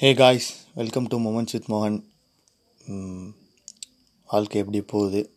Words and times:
Hey 0.00 0.14
guys 0.14 0.48
welcome 0.74 1.06
to 1.06 1.18
moments 1.18 1.52
with 1.52 1.68
மோகன் 1.72 1.96
வாழ்க்கை 4.28 4.60
எப்படி 4.60 4.80
போகுது? 4.80 5.30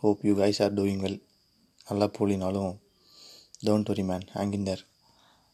Hope 0.00 0.24
you 0.26 0.34
guys 0.36 0.62
are 0.62 0.74
doing 0.74 1.00
well 1.04 1.22
நல்லா 1.88 2.10
போலினாலும் 2.18 2.74
don't 3.66 3.86
worry 3.86 4.02
man 4.02 4.26
hang 4.34 4.66
there 4.66 4.86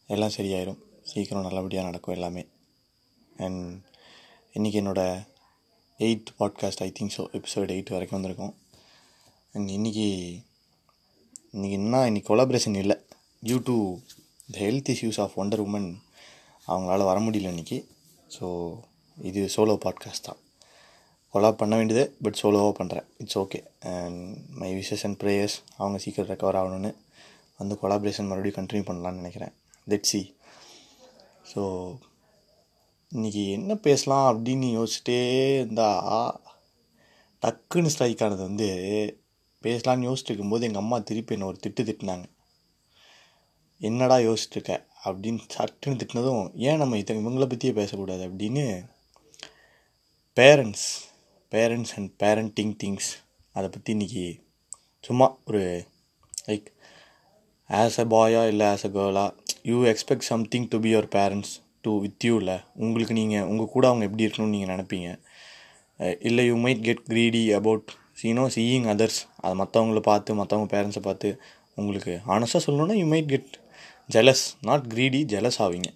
எல்லாம் 0.07 0.35
சரியாயிடும் 0.37 0.81
சீக்கிரம் 1.03 1.43
நல்லபடியாக 1.43 1.87
நடக்கும் 1.87 2.15
எல்லாமே. 2.15 2.47
அண்ட் 3.37 3.63
இன்றைக்கி 4.55 4.81
என்னோடய 4.83 5.25
eighth 6.01 6.35
podcast 6.41 6.85
I 6.89 6.93
think 6.99 7.17
so 7.19 7.27
episode 7.41 7.75
eight 7.77 7.95
வரைக்கும் 7.97 8.19
வந்திருக்கோம். 8.19 8.55
அண்ட் 9.53 9.69
இன்றைக்கி 9.69 10.11
இன்றைக்கி 11.53 11.79
என்ன 11.83 12.11
இன்றைக்கி 12.11 12.31
கொலாபரேஷன் 12.33 12.83
இல்லை. 12.83 12.99
Due 13.47 13.63
to 13.71 13.99
the 14.53 14.59
health 14.59 14.95
issues 14.97 15.21
of 15.21 15.41
Wonder 15.45 15.67
Woman 15.69 15.91
அவங்களால 16.69 17.05
வர 17.05 17.21
முடியல 17.21 17.57
இன்றைக்கி 17.57 17.93
ஸோ 18.35 18.47
இது 19.19 19.41
சோலோ 19.55 19.75
பாட்காஸ்ட் 19.85 20.27
தான். 20.29 20.41
கொலாப் 21.35 21.61
பண்ண 21.61 21.75
வேண்டியது 21.77 22.05
பட் 22.25 22.39
சோலோவாக 22.41 22.73
பண்ணுறேன் 22.79 23.07
it's 23.23 23.39
okay 23.43 23.59
and 23.93 24.21
my 24.61 24.71
wishes 24.79 25.05
and 25.07 25.19
prayers 25.23 25.57
அவங்க 25.77 25.99
சீக்கிரம் 26.05 26.31
ரெக்கவர் 26.31 26.59
ஆகணும்னு 26.61 26.91
வந்து 27.61 27.75
கொலாபரேஷன் 27.83 28.29
மறுபடியும் 28.31 28.59
கண்டினியூ 28.59 28.85
பண்ணலான்னு 28.89 29.21
நினைக்கிறேன். 29.23 29.53
லெட் 29.91 30.09
சி 30.11 30.21
ஸோ 31.53 31.63
இன்றைக்கி 33.13 33.43
என்ன 33.59 33.73
பேசலாம் 33.87 34.27
அப்படின்னு 34.31 34.69
யோசிச்சுட்டே 34.79 35.19
இருந்தால் 35.59 36.41
டக்குன்னு 37.43 37.93
ஸ்ட்ரைக் 37.95 38.23
ஆனது 38.27 38.43
வந்து 38.49 38.69
பேசலான்னு 39.65 40.07
யோசிச்சுட்டு 40.09 40.33
இருக்கும்போது 40.33 40.67
எங்கள் 40.69 40.83
அம்மா 40.83 40.97
திருப்பி 41.09 41.35
என்னை 41.35 41.47
ஒரு 41.49 41.59
திட்டு 41.65 41.83
திட்டினாங்க. 41.89 42.27
என்னடா 43.81 44.17
யோசிச்சுட்டு 44.27 44.59
இருக்க? 44.59 44.75
அப்படின்னு 45.05 45.41
சட்டுன்னு 45.55 45.99
திட்டினதும் 46.01 46.55
ஏன் 46.69 46.77
நம்ம 46.77 46.99
இதை 46.99 47.17
இவங்கள 47.17 47.47
பற்றியே 47.49 47.73
பேசக்கூடாது? 47.73 48.29
அப்படின்னு 48.29 48.65
parents 50.37 50.87
parents 51.53 51.95
and 51.97 52.11
parenting 52.23 52.75
things 52.83 53.11
அதை 53.53 53.69
பற்றி 53.69 53.95
இன்றைக்கி 53.95 54.25
சும்மா 55.01 55.37
ஒரு 55.45 55.63
லைக் 56.47 56.67
ஆஸ் 57.71 57.99
அ 57.99 58.05
பாயா 58.05 58.49
இல்லை 58.49 58.67
as 58.67 58.85
a 58.85 58.89
Kerala 58.89 59.27
you 59.63 59.77
expect 59.85 60.31
something 60.31 60.69
to 60.69 60.81
be 60.81 60.95
your 60.95 61.09
parents 61.17 61.53
to 61.81 62.01
with 62.01 62.25
you 62.25 62.37
இல்லை 62.37 62.57
உங்களுக்கு 62.75 63.15
நீங்கள் 63.15 63.43
உங்கள் 63.43 63.67
கூட 63.67 63.89
அவங்க 63.89 64.05
எப்படி 64.05 64.27
இருக்கணும்னு 64.27 64.55
நீங்கள் 64.57 64.77
நினைப்பீங்க? 64.77 65.09
இல்லை 66.21 66.47
you 66.47 66.57
might 66.57 66.81
get 66.81 67.05
greedy 67.09 67.55
about 67.55 67.91
சீனோ 68.23 68.45
seeing 68.57 68.89
others 68.95 69.21
அதை 69.37 69.55
மற்றவங்கள 69.61 70.01
பார்த்து 70.01 70.45
மற்றவங்க 70.45 70.69
பேரண்ட்ஸை 70.75 71.03
பார்த்து 71.03 71.29
உங்களுக்கு 71.75 72.21
ஆனஸ்ட்டாக 72.27 72.65
சொல்லணுன்னா 72.67 72.95
you 72.95 73.07
might 73.07 73.27
get 73.27 73.53
jealous 74.09 74.45
not 74.69 74.87
greedy 74.93 75.21
jealous 75.33 75.59
ஆவீங்க. 75.65 75.91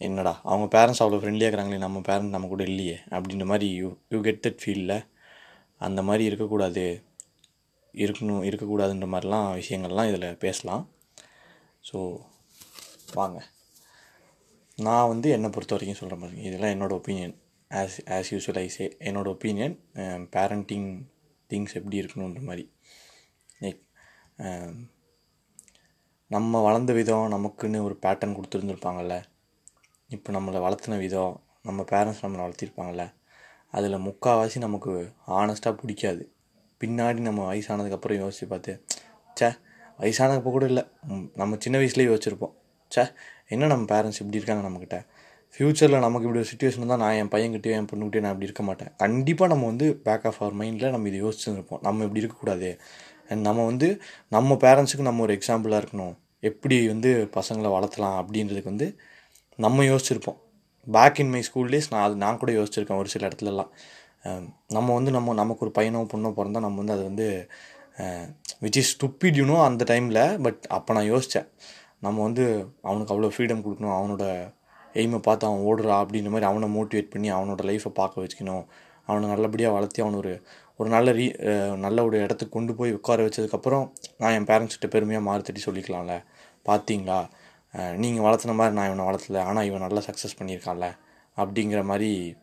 என்னடா 0.00 0.32
அவங்க 0.50 0.66
பேரண்ட்ஸ் 0.74 1.02
அவ்வளோ 1.02 1.18
ஃப்ரெண்ட்லியாக 1.20 1.48
இருக்கிறாங்களே 1.48 1.82
நம்ம 1.84 2.00
பேரண்ட் 2.08 2.34
நம்ம 2.36 2.48
கூட 2.52 2.62
இல்லையே 2.70 2.96
அப்படின்ற 3.14 3.44
மாதிரி 3.50 3.66
யூ 3.80 3.88
யூ 4.14 4.18
கெட் 4.26 4.42
தட் 4.46 4.60
ஃபீலில் 4.62 4.96
அந்த 5.86 6.00
மாதிரி 6.08 6.24
இருக்கக்கூடாது 6.30 6.84
இருக்கணும் 7.94 8.44
இருக்கக்கூடாதுன்ற 8.48 9.06
மாதிரிலாம் 9.14 9.48
விஷயங்கள்லாம் 9.60 10.08
இதில் 10.10 10.40
பேசலாம். 10.44 10.84
ஸோ 11.84 11.98
வாங்க. 13.18 13.38
நான் 14.78 15.10
வந்து 15.12 15.28
என்னை 15.36 15.48
பொறுத்த 15.54 15.74
வரைக்கும் 15.76 16.00
சொல்கிற 16.00 16.16
மாதிரி 16.22 16.40
இதெல்லாம் 16.48 16.74
என்னோடய 16.74 17.00
opinion 17.00 17.34
as 17.70 17.98
as 18.16 18.30
usual 18.34 18.60
I 18.64 18.66
say 18.76 18.86
என்னோடய 19.08 19.34
ஒப்பீனியன் 19.36 19.76
பேரண்டிங் 20.36 20.90
திங்ஸ் 21.50 21.76
எப்படி 21.80 22.00
இருக்கணுன்ற 22.02 22.42
மாதிரி. 22.50 22.66
லைக் 23.64 23.80
um, 24.46 24.74
நம்ம 26.30 26.60
வளர்ந்த 26.66 26.92
விதம் 26.92 27.32
நமக்குன்னு 27.34 27.78
ஒரு 27.86 27.94
பேட்டர்ன் 28.04 28.36
கொடுத்துருந்துருப்பாங்கல்ல. 28.36 29.16
இப்போ 30.10 30.32
நம்மளை 30.32 30.58
வளர்த்துன 30.66 30.98
விதம் 31.02 31.34
நம்ம 31.66 31.82
பேரண்ட்ஸ் 31.90 32.22
நம்மளை 32.24 32.42
வளர்த்திருப்பாங்கல்ல. 32.44 33.04
அதில் 33.74 34.04
முக்கால்வாசி 34.06 34.58
நமக்கு 34.58 34.92
ஆனஸ்ட்டாக 35.40 35.74
பிடிக்காது. 35.80 36.22
பின்னாடி 36.80 37.20
நம்ம 37.28 37.42
வயசானதுக்கப்புறம் 37.50 38.20
யோசித்து 38.22 38.48
பார்த்து 38.48 38.72
ச்சே 39.36 39.50
வயசானப்போ 40.00 40.50
கூட 40.56 40.64
இல்லை. 40.72 40.84
நம்ம 41.40 41.56
சின்ன 41.64 41.78
வயசுலேயே 41.82 42.08
யோசிச்சிருப்போம். 42.10 42.54
சே 42.92 43.04
என்ன 43.54 43.68
நம்ம 43.72 43.86
பேரண்ட்ஸ் 43.94 44.20
இப்படி 44.22 44.40
இருக்காங்க 44.40 44.64
நம்மக்கிட்ட 44.68 44.98
ஃப்யூச்சரில் 45.54 46.04
நமக்கு 46.04 46.26
இப்படி 46.26 46.40
ஒரு 46.42 46.50
சுச்சுவேஷன் 46.52 46.92
தான் 46.92 47.02
நான் 47.04 47.16
என் 47.22 47.32
பையன்கிட்டயோ 47.34 47.74
என் 47.80 47.88
பொண்ணுக்கிட்டே 47.90 48.22
நான் 48.24 48.32
இப்படி 48.34 48.48
இருக்க 48.48 48.62
மாட்டேன். 48.68 48.90
கண்டிப்பாக 49.02 49.48
நம்ம 49.52 49.66
வந்து 49.72 49.86
பேக் 50.06 50.24
ஆஃப் 50.28 50.40
அவர் 50.42 50.56
மைண்டில் 50.60 50.94
நம்ம 50.94 51.08
இதை 51.10 51.18
யோசிச்சுருப்போம் 51.24 51.82
நம்ம 51.86 52.04
இப்படி 52.06 52.22
இருக்கக்கூடாது. 52.22 52.70
அண்ட் 53.34 53.46
நம்ம 53.48 53.64
வந்து 53.70 53.88
நம்ம 54.36 54.56
பேரண்ட்ஸுக்கு 54.66 55.08
நம்ம 55.10 55.22
ஒரு 55.26 55.34
எக்ஸாம்பிளாக 55.38 55.82
இருக்கணும். 55.84 56.14
எப்படி 56.50 56.78
வந்து 56.92 57.10
பசங்களை 57.38 57.68
வளர்த்தலாம் 57.76 58.16
அப்படின்றதுக்கு 58.22 58.72
வந்து 58.72 58.88
நம்ம 59.64 59.84
யோசிச்சிருப்போம். 59.90 60.38
Back 60.86 61.20
in 61.22 61.32
my 61.34 61.42
school 61.48 61.70
days 61.74 61.92
நான் 61.92 62.06
அது 62.06 62.16
நான் 62.24 62.40
கூட 62.42 62.52
யோசிச்சிருக்கேன் 62.52 63.00
ஒரு 63.02 63.10
சில 63.14 63.28
இடத்துலலாம். 63.28 63.70
Um, 64.28 64.44
நம்ம 64.76 64.88
வந்து 64.96 65.10
நம்ம 65.14 65.32
நமக்கு 65.40 65.64
ஒரு 65.66 65.72
பையனோ 65.78 66.00
பொண்ணோ 66.12 66.28
பிறந்தால் 66.36 66.64
நம்ம 66.66 66.78
வந்து 66.82 66.94
அது 66.96 67.02
வந்து 67.08 67.26
விச் 68.64 68.78
இஸ் 68.80 68.92
ஸ்டுப்பிட் 68.94 69.38
யூனோ 69.40 69.56
அந்த 69.66 69.82
டைமில் 69.90 70.20
பட் 70.44 70.60
அப்போ 70.76 70.94
நான் 70.96 71.08
யோசித்தேன் 71.12 71.48
நம்ம 72.06 72.22
வந்து 72.22 72.44
அவனுக்கு 72.88 73.12
அவ்வளோ 73.14 73.30
ஃப்ரீடம் 73.34 73.62
கொடுக்கணும் 73.64 73.96
அவனோட 73.98 74.24
எய்மை 75.00 75.18
பார்த்து 75.26 75.48
அவன் 75.48 75.64
ஓடுறா 75.68 75.96
அப்படின்ற 76.02 76.30
மாதிரி 76.34 76.48
அவனை 76.50 76.68
மோட்டிவேட் 76.76 77.12
பண்ணி 77.14 77.28
அவனோட 77.36 77.62
லைஃப்பை 77.70 77.92
பார்க்க 78.00 78.24
வச்சுக்கணும். 78.24 78.64
அவனை 79.08 79.26
நல்லபடியாக 79.32 79.76
வளர்த்தி 79.76 80.02
அவன் 80.02 80.18
ஒரு 80.22 80.32
ஒரு 80.76 80.90
நல்ல 80.90 81.12
ரீ 81.12 81.26
நல்ல 81.76 82.04
ஒரு 82.04 82.18
இடத்துக்கு 82.18 82.54
கொண்டு 82.54 82.74
போய் 82.74 82.92
உட்கார 82.92 83.26
வச்சதுக்கப்புறம் 83.26 83.92
நான் 84.18 84.32
என் 84.32 84.44
பேரண்ட்ஸ்கிட்ட 84.44 84.86
பெருமையாக 84.86 85.26
மாறு 85.26 85.42
சொல்லிக்கலாம்ல. 85.66 86.24
பார்த்தீங்களா 86.64 87.28
நீங்கள் 87.96 88.24
வளர்த்துன 88.24 88.54
மாதிரி 88.54 88.74
நான் 88.74 88.92
இவனை 88.92 89.04
வளர்த்தல 89.04 89.38
ஆனால் 89.38 89.64
இவன் 89.64 89.80
நல்லா 89.80 90.00
சக்ஸஸ் 90.00 90.38
பண்ணியிருக்கான்ல 90.38 90.96
அப்படிங்கிற 91.36 91.84
மாதிரி 91.84 92.36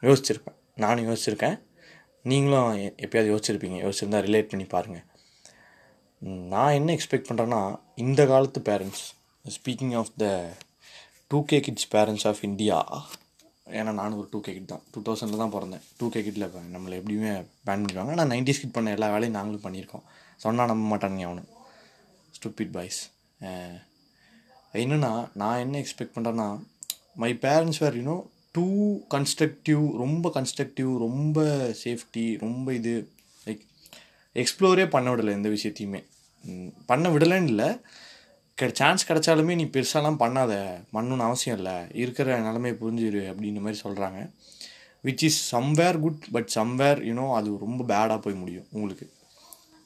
யோசிச்சிருப்பேன். 0.00 0.54
நானும் 0.76 1.06
யோசிச்சிருக்கேன். 1.06 1.62
நீங்களும் 2.22 2.74
எ- 2.76 2.94
எப்பயாவது 2.96 3.32
யோசிச்சிருப்பீங்க. 3.34 3.76
யோசிச்சிருந்தா 3.84 4.20
ரிலேட் 4.20 4.48
பண்ணி 4.48 4.66
பாருங்கள் 4.66 5.04
நான் 6.20 6.72
என்ன 6.72 6.94
எக்ஸ்பெக்ட் 6.94 7.24
பண்ணுறேன்னா 7.30 7.80
இந்த 7.94 8.26
காலத்து 8.26 8.60
parents 8.60 9.04
speaking 9.48 9.96
of 9.96 10.12
the 10.16 10.48
two 11.28 11.44
K 11.44 11.60
kids 11.60 11.96
parents 11.96 12.26
of 12.26 12.44
India 12.44 13.06
ஏன்னா 13.78 13.92
நானும் 14.00 14.18
ஒரு 14.20 14.28
டூ 14.32 14.38
கே 14.46 14.52
கிட் 14.56 14.70
தான். 14.72 14.82
டூ 14.92 14.98
தௌசண்டில் 15.06 15.42
தான் 15.42 15.52
பிறந்தேன். 15.54 15.82
டூ 15.98 16.06
கே 16.14 16.20
கிட்டில் 16.26 16.46
நம்மளை 16.74 16.94
எப்படியுமே 17.00 17.32
பேன் 17.66 17.82
பண்ணிடுவாங்க 17.82 18.12
ஆனால் 18.14 18.30
நைன்டிஸ் 18.32 18.60
கிட் 18.62 18.76
பண்ண 18.76 18.94
எல்லா 18.96 19.08
வேலையும் 19.14 19.36
நாங்களும் 19.38 19.64
பண்ணியிருக்கோம். 19.66 20.04
சொன்னால் 20.44 20.70
நம்ப 20.72 20.84
மாட்டானுங்க 20.92 21.26
அவனும். 21.28 21.50
ஸ்டூபிட் 22.36 22.72
பாய்ஸ் 22.76 23.00
என்னென்னா 24.82 25.12
நான் 25.42 25.62
என்ன 25.64 25.78
எக்ஸ்பெக்ட் 25.82 26.16
பண்ணுறேன்னா 26.16 26.48
my 27.22 27.30
parents 27.44 27.80
were 27.82 27.98
you know 28.00 28.16
too 28.56 28.66
constructive 29.14 29.82
ரொம்ப 30.02 30.30
கன்ஸ்ட்ரக்டிவ் 30.36 30.90
ரொம்ப 31.04 31.44
சேஃப்டி 31.82 32.24
ரொம்ப 32.44 32.74
இது 32.78 32.92
லைக் 33.46 33.62
எக்ஸ்ப்ளோரே 34.42 34.86
பண்ண 34.94 35.14
விடலை 35.14 35.32
எந்த 35.38 35.50
விஷயத்தையுமே. 35.56 36.00
பண்ண 36.90 37.06
விடலைன்னு 37.14 37.50
இல்லை. 37.52 37.68
சான்ஸ் 38.58 39.06
கிடைச்சாலுமே 39.08 39.54
நீ 39.60 39.64
பெருசாலாம் 39.64 40.18
பண்ணாத. 40.20 40.52
பண்ணணும்னு 40.92 41.24
அவசியம் 41.28 41.56
இல்லை. 41.58 41.74
இருக்கிற 42.02 42.28
நிலைமையை 42.40 42.74
புரிஞ்சிரு 42.80 43.22
அப்படின்ற 43.30 43.60
மாதிரி 43.64 43.78
சொல்கிறாங்க 43.84 44.20
which 45.04 45.24
is 45.28 45.40
somewhere 45.54 45.98
good 46.04 46.22
but 46.32 46.48
somewhere 46.54 47.00
you know 47.08 47.26
அது 47.38 47.48
ரொம்ப 47.64 47.84
பேடாக 47.90 48.18
போய் 48.20 48.34
முடியும் 48.34 48.66
உங்களுக்கு. 48.76 49.06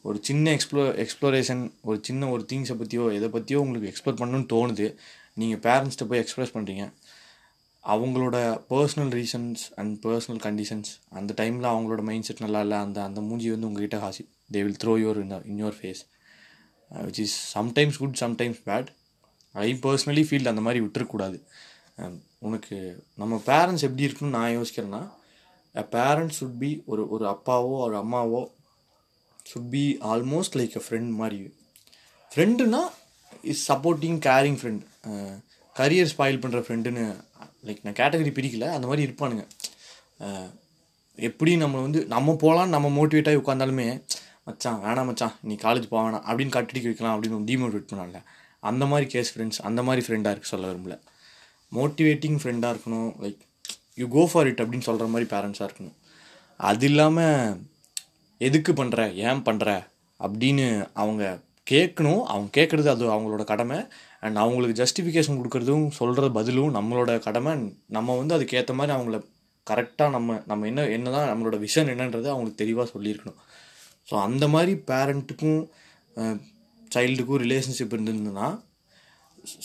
ஒரு 0.03 0.19
சின்ன 0.29 0.53
எக்ஸ்ப்ளோ 0.57 0.85
எக்ஸ்ப்ளோரேஷன் 1.05 1.65
ஒரு 1.83 1.99
சின்ன 2.03 2.29
ஒரு 2.31 2.47
திங்ஸை 2.53 2.77
பற்றியோ 2.83 3.07
எதை 3.17 3.29
பற்றியோ 3.29 3.61
உங்களுக்கு 3.61 3.91
எக்ஸ்ப்ளோர் 3.93 4.21
பண்ணணும்னு 4.21 4.49
தோணுது. 4.55 4.87
நீங்கள் 5.35 5.63
பேரண்ட்ஸ்கிட்ட 5.67 6.09
போய் 6.13 6.23
எக்ஸ்ப்ரெஸ் 6.25 6.55
பண்ணுறீங்க 6.57 6.85
அவங்களோட 7.85 8.37
personal 8.71 9.13
reasons 9.19 9.63
and 9.77 9.93
personal 10.07 10.41
conditions 10.47 10.91
அந்த 11.19 11.35
டைமில் 11.41 11.69
அவங்களோட 11.73 12.03
மைண்ட் 12.03 12.25
செட் 12.25 12.45
நல்லா 12.47 12.61
இல்லை 12.61 12.79
அந்த 12.79 13.03
அந்த 13.03 13.21
மூஞ்சி 13.21 13.51
வந்து 13.51 13.69
உங்ககிட்ட 13.69 13.99
ஹாசி 14.07 14.25
they 14.53 14.63
will 14.65 14.81
throw 14.85 14.95
your 15.05 15.21
in 15.25 15.37
in 15.45 15.61
your 15.65 15.79
face 15.81 16.03
which 16.91 17.19
is 17.19 17.59
sometimes 17.59 17.99
good 17.99 18.17
sometimes 18.21 18.61
bad 18.65 18.89
I 19.53 19.75
personally 19.75 20.25
feel 20.29 20.49
அந்த 20.49 20.61
மாதிரி 20.61 20.85
விட்டுறக்கூடாது. 20.85 21.39
Um, 21.99 22.13
உனக்கு 22.39 22.77
நம்ம 23.17 23.43
பேரண்ட்ஸ் 23.47 23.85
எப்படி 23.87 24.03
இருக்குன்னு 24.03 24.37
நான் 24.39 24.57
யோசிக்கிறேன்னா 24.59 25.01
பேரண்ட்ஸ் 25.75 26.39
சுட் 26.41 26.59
பி 26.59 26.83
ஒரு 26.87 27.09
ஒரு 27.09 27.25
அப்பாவோ 27.27 27.75
ஒரு 27.87 27.97
அம்மாவோ 27.97 28.41
should 29.51 29.69
be 29.71 29.99
almost 30.01 30.57
like 30.61 30.77
a 30.77 30.83
friend 30.89 31.11
மாதிரி. 31.11 31.55
ஃப்ரெண்டுனா 32.31 32.83
is 33.43 33.73
supporting 33.73 34.19
caring 34.29 34.59
friend 34.61 34.83
career 35.77 36.11
spoil 36.13 36.41
பண்ணுற 36.43 36.63
ஃப்ரெண்டுன்னு 36.67 37.05
லைக் 37.67 37.83
நான் 37.83 37.99
கேட்டகரி 38.01 38.33
பிரிக்கல 38.39 38.73
அந்த 38.73 38.87
மாதிரி 38.87 39.13
இருப்பானுங்க. 39.13 39.47
Uh, 40.21 40.49
எப்படி 41.15 41.57
நம்ம 41.57 41.81
வந்து 41.81 42.07
நம்ம 42.07 42.35
போகலாம் 42.35 42.69
நம்ம 42.69 42.89
மோட்டிவேட்டாகி 42.89 43.41
உட்காந்தாலுமே 43.43 44.03
மச்சான் 44.47 44.79
வேணாம் 44.85 45.09
மச்சான் 45.11 45.35
நீ 45.49 45.55
காலேஜ் 45.63 45.87
போக 45.93 46.03
வேணாம் 46.07 46.25
அப்படின்னு 46.29 46.55
கட்டிடிக்க 46.57 46.89
வைக்கலாம் 46.91 47.15
அப்படின்னு 47.17 47.49
டிமோட்டிவேட் 47.51 47.91
பண்ணல 47.93 48.21
அந்த 48.71 48.85
மாதிரி 48.87 49.07
கேஸ் 49.11 49.31
ஃப்ரெண்ட்ஸ் 49.33 49.61
அந்த 49.69 49.81
மாதிரி 49.83 50.03
ஃப்ரெண்டாக 50.07 50.35
இருக்க 50.35 50.49
சொல்ல 50.49 50.67
விரும்பல. 50.71 50.95
மோட்டிவேட்டிங் 51.73 52.39
ஃப்ரெண்டாக 52.41 52.73
இருக்கணும் 52.75 53.11
like 53.25 53.41
you 53.95 54.07
go 54.09 54.23
for 54.33 54.49
it 54.51 54.61
அப்படின்னு 54.63 54.89
சொல்கிற 54.89 55.07
மாதிரி 55.13 55.29
பேரண்ட்ஸாக 55.35 55.69
இருக்கணும். 55.69 55.97
அது 56.57 56.87
இல்லாமல் 56.87 57.61
எதுக்கு 58.39 58.73
பண்ணுற 58.73 59.01
ஏன் 59.29 59.43
பண்ணுற 59.49 59.69
அப்படின்னு 60.21 60.67
அவங்க 60.93 61.25
கேட்கணும் 61.71 62.23
அவங்க 62.33 62.49
கேட்குறது 62.59 62.89
அது 62.95 63.05
அவங்களோட 63.15 63.45
கடமை. 63.45 63.79
அண்ட் 64.21 64.37
அவங்களுக்கு 64.37 64.77
ஜஸ்டிஃபிகேஷன் 64.83 65.39
கொடுக்குறதும் 65.41 65.87
சொல்கிற 65.89 66.29
பதிலும் 66.39 66.75
நம்மளோட 66.75 67.19
கடமை. 67.19 67.53
நம்ம 67.87 68.17
வந்து 68.17 68.37
அதுக்கேற்ற 68.39 68.75
மாதிரி 68.81 68.97
அவங்கள 68.99 69.19
கரெக்டாக 69.67 70.11
நம்ம 70.11 70.37
நம்ம 70.47 70.67
என்ன 70.67 70.85
என்ன 70.97 71.11
தான் 71.11 71.29
நம்மளோட 71.31 71.57
விஷன் 71.67 71.91
என்னன்றது 71.95 72.29
அவங்களுக்கு 72.33 72.63
தெளிவாக 72.63 72.87
சொல்லியிருக்கணும். 72.95 73.41
ஸோ 74.11 74.15
அந்த 74.23 74.49
மாதிரி 74.49 74.73
பேரண்ட்டுக்கும் 74.91 75.61
சைல்டுக்கும் 76.95 77.43
ரிலேஷன்ஷிப் 77.43 77.95
இருந்திருந்ததுன்னா 77.95 78.49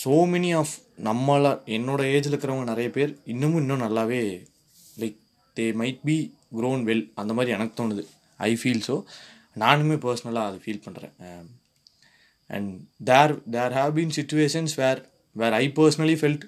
ஸோ 0.03 0.11
மெனி 0.33 0.51
ஆஃப் 0.57 0.73
நம்மள 1.03 1.45
என்னோடய 1.67 2.11
ஏஜில் 2.11 2.31
இருக்கிறவங்க 2.31 2.63
நிறைய 2.63 2.89
பேர் 2.89 3.11
இன்னமும் 3.25 3.61
இன்னும் 3.61 3.81
நல்லாவே 3.81 4.21
like 4.97 5.17
they 5.57 5.65
might 5.73 6.01
be 6.03 6.17
grown 6.57 6.83
well 6.83 7.11
அந்த 7.15 7.31
மாதிரி 7.33 7.51
எனக்கு 7.51 7.75
தோணுது. 7.81 8.03
ஐ 8.39 8.51
ஃபீல் 8.55 8.83
ஸோ 8.87 8.95
நானுமே 9.55 9.95
பர்சனலாக 9.95 10.49
அதை 10.49 10.59
ஃபீல் 10.63 10.85
பண்ணுறேன் 10.85 11.13
and 12.49 12.71
there 13.03 13.33
there 13.49 13.71
have 13.71 13.91
been 13.97 14.15
situations 14.19 14.75
where 14.75 15.01
where 15.35 15.53
I 15.53 15.65
personally 15.77 16.15
felt 16.21 16.45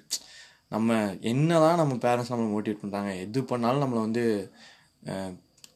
நம்ம 0.68 0.96
என்ன 1.22 1.58
தான் 1.58 1.76
நம்ம 1.76 1.94
பேரண்ட்ஸ் 1.96 2.32
நம்மளை 2.32 2.50
மோட்டிவேட் 2.54 2.82
பண்ணுறாங்க 2.82 3.10
எது 3.20 3.44
பண்ணாலும் 3.44 3.82
நம்மளை 3.84 4.00
வந்து 4.00 4.24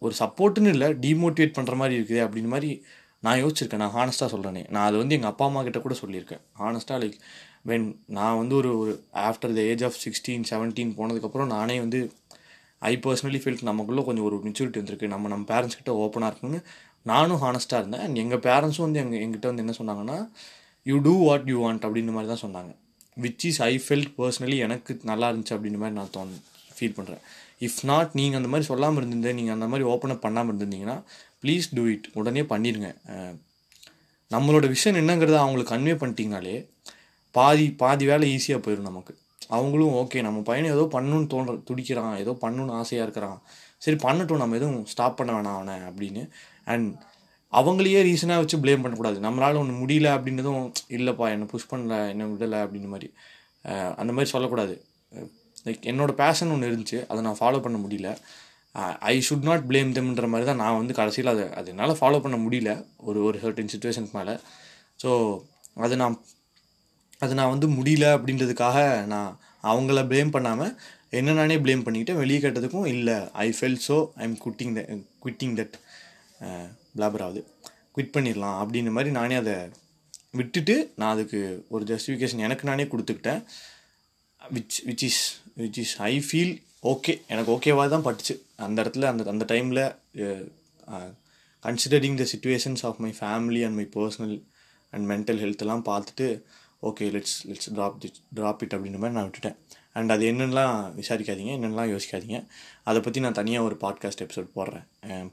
ஒரு 0.07 0.15
சப்போர்ட்டுன்னு 0.21 0.73
இல்லை 0.75 0.89
டிமோட்டிவேட் 1.05 1.57
பண்ணுற 1.59 1.75
மாதிரி 1.81 1.95
இருக்குது 2.01 2.23
அப்படின்னு 2.27 2.51
மாதிரி 2.55 2.71
நான் 3.27 3.41
யோசிச்சிருக்கேன். 3.43 3.83
நான் 3.85 3.97
ஹானஸ்ட்டாக 3.99 4.31
சொல்கிறேனே 4.35 4.63
நான் 4.75 4.87
அது 4.89 4.97
வந்து 5.03 5.17
எங்கள் 5.17 5.33
அப்பா 5.33 5.45
அம்மா 5.49 5.61
கிட்ட 5.67 5.81
கூட 5.85 5.95
சொல்லியிருக்கேன். 6.03 6.43
ஹானஸ்ட்டாக 6.63 6.99
லைக் 7.03 7.19
வென் 7.71 7.87
நான் 8.17 8.39
வந்து 8.41 8.55
ஒரு 8.61 8.71
ஒரு 8.83 8.93
after 9.29 9.55
the 9.59 9.63
age 9.73 9.85
of 9.89 9.99
sixteen 10.05 10.47
seventeen 10.51 10.93
போனதுக்கப்புறம் 10.99 11.51
நானே 11.57 11.77
வந்து 11.85 12.01
ஐ 12.91 12.93
பர்சனலி 13.05 13.41
ஃபீல் 13.43 13.61
நமக்குள்ளே 13.71 14.03
கொஞ்சம் 14.09 14.27
ஒரு 14.29 14.37
மெச்சூரிட்டி 14.47 14.81
வந்திருக்கு. 14.81 15.13
நம்ம 15.15 15.29
நம்ம 15.33 15.47
பேரண்ட்ஸ் 15.53 15.79
கிட்ட 15.81 15.93
ஓப்பனாக 16.05 16.31
இருக்குன்னு 16.33 16.61
நானும் 17.11 17.43
ஹானஸ்ட்டாக 17.45 17.83
இருந்தேன். 17.83 18.05
அண்ட் 18.07 18.19
எங்கள் 18.23 18.43
பேரண்ட்ஸும் 18.49 18.87
வந்து 18.87 19.03
எங்கள் 19.05 19.23
எங்கிட்ட 19.25 19.47
வந்து 19.51 19.65
என்ன 19.65 19.75
சொன்னாங்கன்னா 19.81 20.19
you 20.91 20.97
do 21.07 21.15
what 21.27 21.47
you 21.53 21.59
want 21.65 21.85
அப்படின்ற 21.89 22.13
மாதிரி 22.17 22.31
தான் 22.33 22.45
சொன்னாங்க. 22.47 22.73
Which 23.25 23.45
is 23.51 23.61
I 23.71 23.73
felt 23.85 24.13
personally 24.19 24.57
எனக்கு 24.67 24.93
நல்லா 25.11 25.27
இருந்துச்சு 25.33 25.55
அப்படின்ற 25.57 25.81
மாதிரி 25.83 25.97
நான் 26.01 26.13
தோணு 26.17 26.37
ஃபீல் 26.77 26.97
பண்ணுறேன் 26.99 27.23
இஃப் 27.69 27.81
நாட் 27.91 28.13
நீங்கள் 28.19 28.39
அந்த 28.41 28.51
மாதிரி 28.53 28.67
சொல்லாமல் 28.71 29.01
இருந்திருந்தேன் 29.01 29.39
நீங்கள் 29.39 29.57
அந்த 29.57 29.67
மாதிரி 29.73 29.85
ஓப்பன் 29.93 30.15
அப் 30.15 30.25
பண்ணாமல் 30.27 30.51
இருந்திருந்தீங்கன்னா 30.51 30.99
ப்ளீஸ் 31.43 31.67
டூ 31.77 31.85
இட் 31.95 32.07
உடனே 32.21 32.43
பண்ணிடுங்க 32.53 32.91
நம்மளோட 34.31 34.67
விஷயம் 34.75 34.99
என்னங்கிறத 35.01 35.39
அவங்களுக்கு 35.45 35.75
கன்வே 35.75 35.95
பண்ணிட்டீங்கனாலே 36.03 36.57
பாதி 37.35 37.67
பாதி 37.83 38.05
வேலை 38.11 38.27
ஈஸியாக 38.37 38.61
போயிடும் 38.65 38.89
நமக்கு. 38.91 39.13
அவங்களும் 39.57 39.95
ஓகே 40.01 40.19
நம்ம 40.27 40.39
பையனை 40.49 40.69
ஏதோ 40.77 40.85
பண்ணணும்னு 40.95 41.29
தோன்ற 41.33 41.53
துடிக்கிறான் 41.69 42.15
ஏதோ 42.23 42.33
பண்ணணும்னு 42.45 42.75
ஆசையாக 42.81 43.07
இருக்கிறான். 43.07 43.39
சரி 43.85 43.99
பண்ணட்டும் 44.05 44.43
நம்ம 44.43 44.57
எதுவும் 44.61 44.81
ஸ்டாப் 44.93 45.19
பண்ண 45.19 45.31
வேணாம் 45.37 45.57
அவனை 45.59 45.75
அப்படின்னு. 45.89 46.23
அண்ட் 46.73 46.89
அவங்களையே 47.53 48.01
ரீசனாக 48.09 48.43
வச்சு 48.43 48.63
ப்ளேம் 48.65 48.83
பண்ணக்கூடாது. 48.85 49.19
நம்மளால் 49.27 49.61
ஒன்று 49.63 49.75
முடியல 49.83 50.11
அப்படின்றதும் 50.17 50.63
இல்லைப்பா 50.97 51.27
என்னை 51.35 51.49
புஷ் 51.53 51.71
பண்ணல 51.73 51.99
என்னை 52.13 52.27
விடலை 52.33 52.61
அப்படின்ற 52.65 52.91
மாதிரி. 52.95 53.11
அந்த 54.01 54.11
மாதிரி 54.17 54.33
சொல்லக்கூடாது. 54.35 54.77
லைக் 55.67 55.85
என்னோட 55.91 56.13
பேஷன் 56.23 56.53
ஒன்று 56.55 56.71
இருந்துச்சு. 56.71 56.99
அதை 57.11 57.21
நான் 57.27 57.39
ஃபாலோ 57.41 57.61
பண்ண 57.67 57.79
முடியல. 57.85 58.11
ஐ 59.11 59.15
ஷுட் 59.27 59.47
நாட் 59.49 59.65
பிளேம் 59.71 59.91
தெம்ன்ற 59.97 60.29
மாதிரி 60.33 60.47
தான் 60.51 60.61
நான் 60.65 60.79
வந்து 60.81 60.95
கடைசியில் 61.01 61.31
அதை 61.35 61.45
அது 61.61 61.71
என்னால் 61.73 61.99
ஃபாலோ 62.01 62.21
பண்ண 62.25 62.37
முடியல. 62.45 62.71
ஒரு 63.09 63.21
ஒரு 63.29 63.39
சர்டன் 63.43 63.73
சுச்சுவேஷனுக்கு 63.75 64.17
மேலே. 64.21 64.35
ஸோ 65.03 65.11
அது 65.87 65.97
நான் 66.03 66.17
அது 67.25 67.33
நான் 67.41 67.53
வந்து 67.55 67.67
முடியல 67.79 68.07
அப்படின்றதுக்காக 68.17 68.79
நான் 69.13 69.31
அவங்கள 69.73 70.01
ப்ளேம் 70.13 70.33
பண்ணாமல் 70.37 70.73
என்ன 71.19 71.35
நானே 71.39 71.57
ப்ளேம் 71.65 71.85
பண்ணிக்கிட்டேன். 71.87 72.21
வெளியே 72.23 72.39
கேட்டதுக்கும் 72.45 72.89
இல்லை. 72.95 73.17
I 73.45 73.49
felt 73.59 73.79
so 73.89 73.97
I 74.21 74.25
am 74.29 74.39
cutting 74.45 74.73
the 74.79 74.83
quitting 75.25 75.55
that 75.61 75.77
பிளாபராவது 76.97 77.27
ஆகுது 77.27 77.43
குவிட் 77.97 78.15
பண்ணிடலாம் 78.15 78.57
அப்படின்ற 78.63 78.91
மாதிரி 78.97 79.11
நானே 79.19 79.37
அதை 79.43 79.55
விட்டுட்டு 80.39 80.75
நான் 81.01 81.13
அதுக்கு 81.15 81.41
ஒரு 81.75 81.85
ஜஸ்டிஃபிகேஷன் 81.91 82.45
எனக்கு 82.47 82.65
நானே 82.71 82.85
கொடுத்துக்கிட்டேன். 82.93 83.43
Which 84.57 84.79
which 84.89 85.05
is 85.09 85.23
which 85.61 85.81
is 85.83 85.95
I 86.11 86.13
feel 86.29 86.55
okay 86.93 87.13
எனக்கு 87.33 87.51
ஓகேவாக 87.57 87.89
தான் 87.95 88.07
பட்டுச்சு. 88.07 88.35
அந்த 88.67 88.77
இடத்துல 88.83 89.09
அந்த 89.13 89.25
அந்த 89.33 89.45
டைமில் 89.53 89.83
considering 91.65 92.17
the 92.21 92.25
situations 92.33 92.83
of 92.89 92.99
my 93.05 93.13
family 93.21 93.61
and 93.67 93.79
my 93.81 93.87
personal 93.99 94.37
and 94.95 95.07
mental 95.13 95.41
health 95.43 95.63
எல்லாம் 95.65 95.85
பார்த்துட்டு 95.91 96.27
okay 96.89 97.07
let's 97.17 97.37
let's 97.49 97.71
drop 97.77 97.99
the 98.05 98.09
drop 98.39 98.63
it 98.65 98.75
அப்படின்ற 98.77 98.99
மாதிரி 99.03 99.17
நான் 99.19 99.29
விட்டுட்டேன். 99.29 99.57
அண்ட் 99.99 100.13
அது 100.15 100.25
என்னென்னலாம் 100.33 100.77
விசாரிக்காதீங்க 101.01 101.53
என்னென்னலாம் 101.59 101.91
யோசிக்காதீங்க. 101.95 102.39
அதை 102.89 102.99
பற்றி 103.07 103.19
நான் 103.25 103.39
தனியாக 103.41 103.67
ஒரு 103.69 103.77
பாட்காஸ்ட் 103.85 104.23
எபிசோட் 104.25 104.49
போடுறேன். 104.59 104.87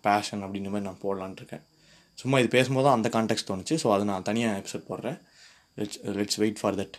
பேஷன் 0.07 0.41
அப்படின்ற 0.45 0.69
மாதிரி 0.73 0.87
நான் 0.89 1.03
போடலான்ட்டு 1.05 1.41
இருக்கேன். 1.41 1.63
சும்மா 2.21 2.39
இது 2.41 2.49
பேசும்போது 2.57 2.85
தான் 2.87 2.97
அந்த 2.99 3.09
கான்டெக்ட் 3.15 3.49
தோணுச்சு. 3.49 3.75
ஸோ 3.83 3.87
அது 3.95 4.05
நான் 4.11 4.27
தனியாக 4.29 4.59
எபிசோட் 4.61 4.85
போடுறேன். 4.91 5.17
Let's 5.79 5.99
let's 6.19 6.39
wait 6.43 6.59
for 6.61 6.77
that 6.81 6.97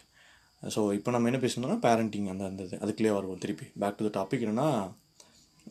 so 0.62 0.80
இப்போ 0.96 1.10
நம்ம 1.14 1.28
என்ன 1.30 1.38
பேசணும்னா 1.44 1.76
பேரண்டிங் 1.86 2.26
அந்த 2.32 2.44
அந்த 2.50 2.62
இது. 2.66 2.76
அதுக்குள்ளே 2.84 3.12
வருவோம் 3.16 3.40
திருப்பி. 3.44 3.66
பேக் 3.82 3.96
டு 3.98 4.04
த 4.08 4.10
டாபிக் 4.18 4.42
என்னென்னா 4.46 4.68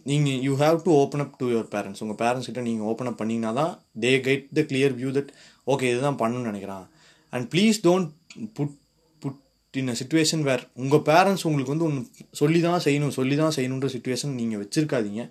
நீங்கள் 0.10 0.40
you 0.48 0.54
have 0.62 0.78
to 0.86 0.92
open 1.02 1.24
up 1.24 1.36
to 1.42 1.48
your 1.54 1.70
parents 1.74 2.02
உங்கள் 2.06 2.20
பேரண்ட்ஸ் 2.24 2.50
கிட்ட 2.50 2.62
நீங்கள் 2.68 2.88
ஓப்பன் 2.92 3.10
அப் 3.12 3.20
பண்ணிங்கன்னா 3.22 3.52
தான் 3.60 3.74
they 4.04 4.12
get 4.28 4.46
the 4.58 4.64
clear 4.70 4.94
view 5.00 5.10
that 5.18 5.32
okay 5.74 5.90
இதுதான் 5.94 6.20
பண்ணணும்னு 6.22 6.52
நினைக்கிறான். 6.52 6.86
And 7.34 7.48
please 7.54 7.80
don't 7.88 8.10
put 8.58 8.74
put 9.22 9.40
in 9.82 9.92
a 9.94 9.96
situation 10.02 10.44
where 10.50 10.64
உங்கள் 10.84 11.04
பேரண்ட்ஸ் 11.10 11.46
உங்களுக்கு 11.50 11.74
வந்து 11.76 11.88
ஒன்று 11.90 12.02
சொல்லி 12.42 12.62
தான் 12.68 12.84
செய்யணும் 12.88 13.16
சொல்லி 13.20 13.38
தான் 13.42 13.56
செய்யணுன்ற 13.58 13.90
சுச்சுவேஷன் 13.96 14.34
நீங்கள் 14.40 14.62
வச்சுருக்காதீங்க. 14.64 15.24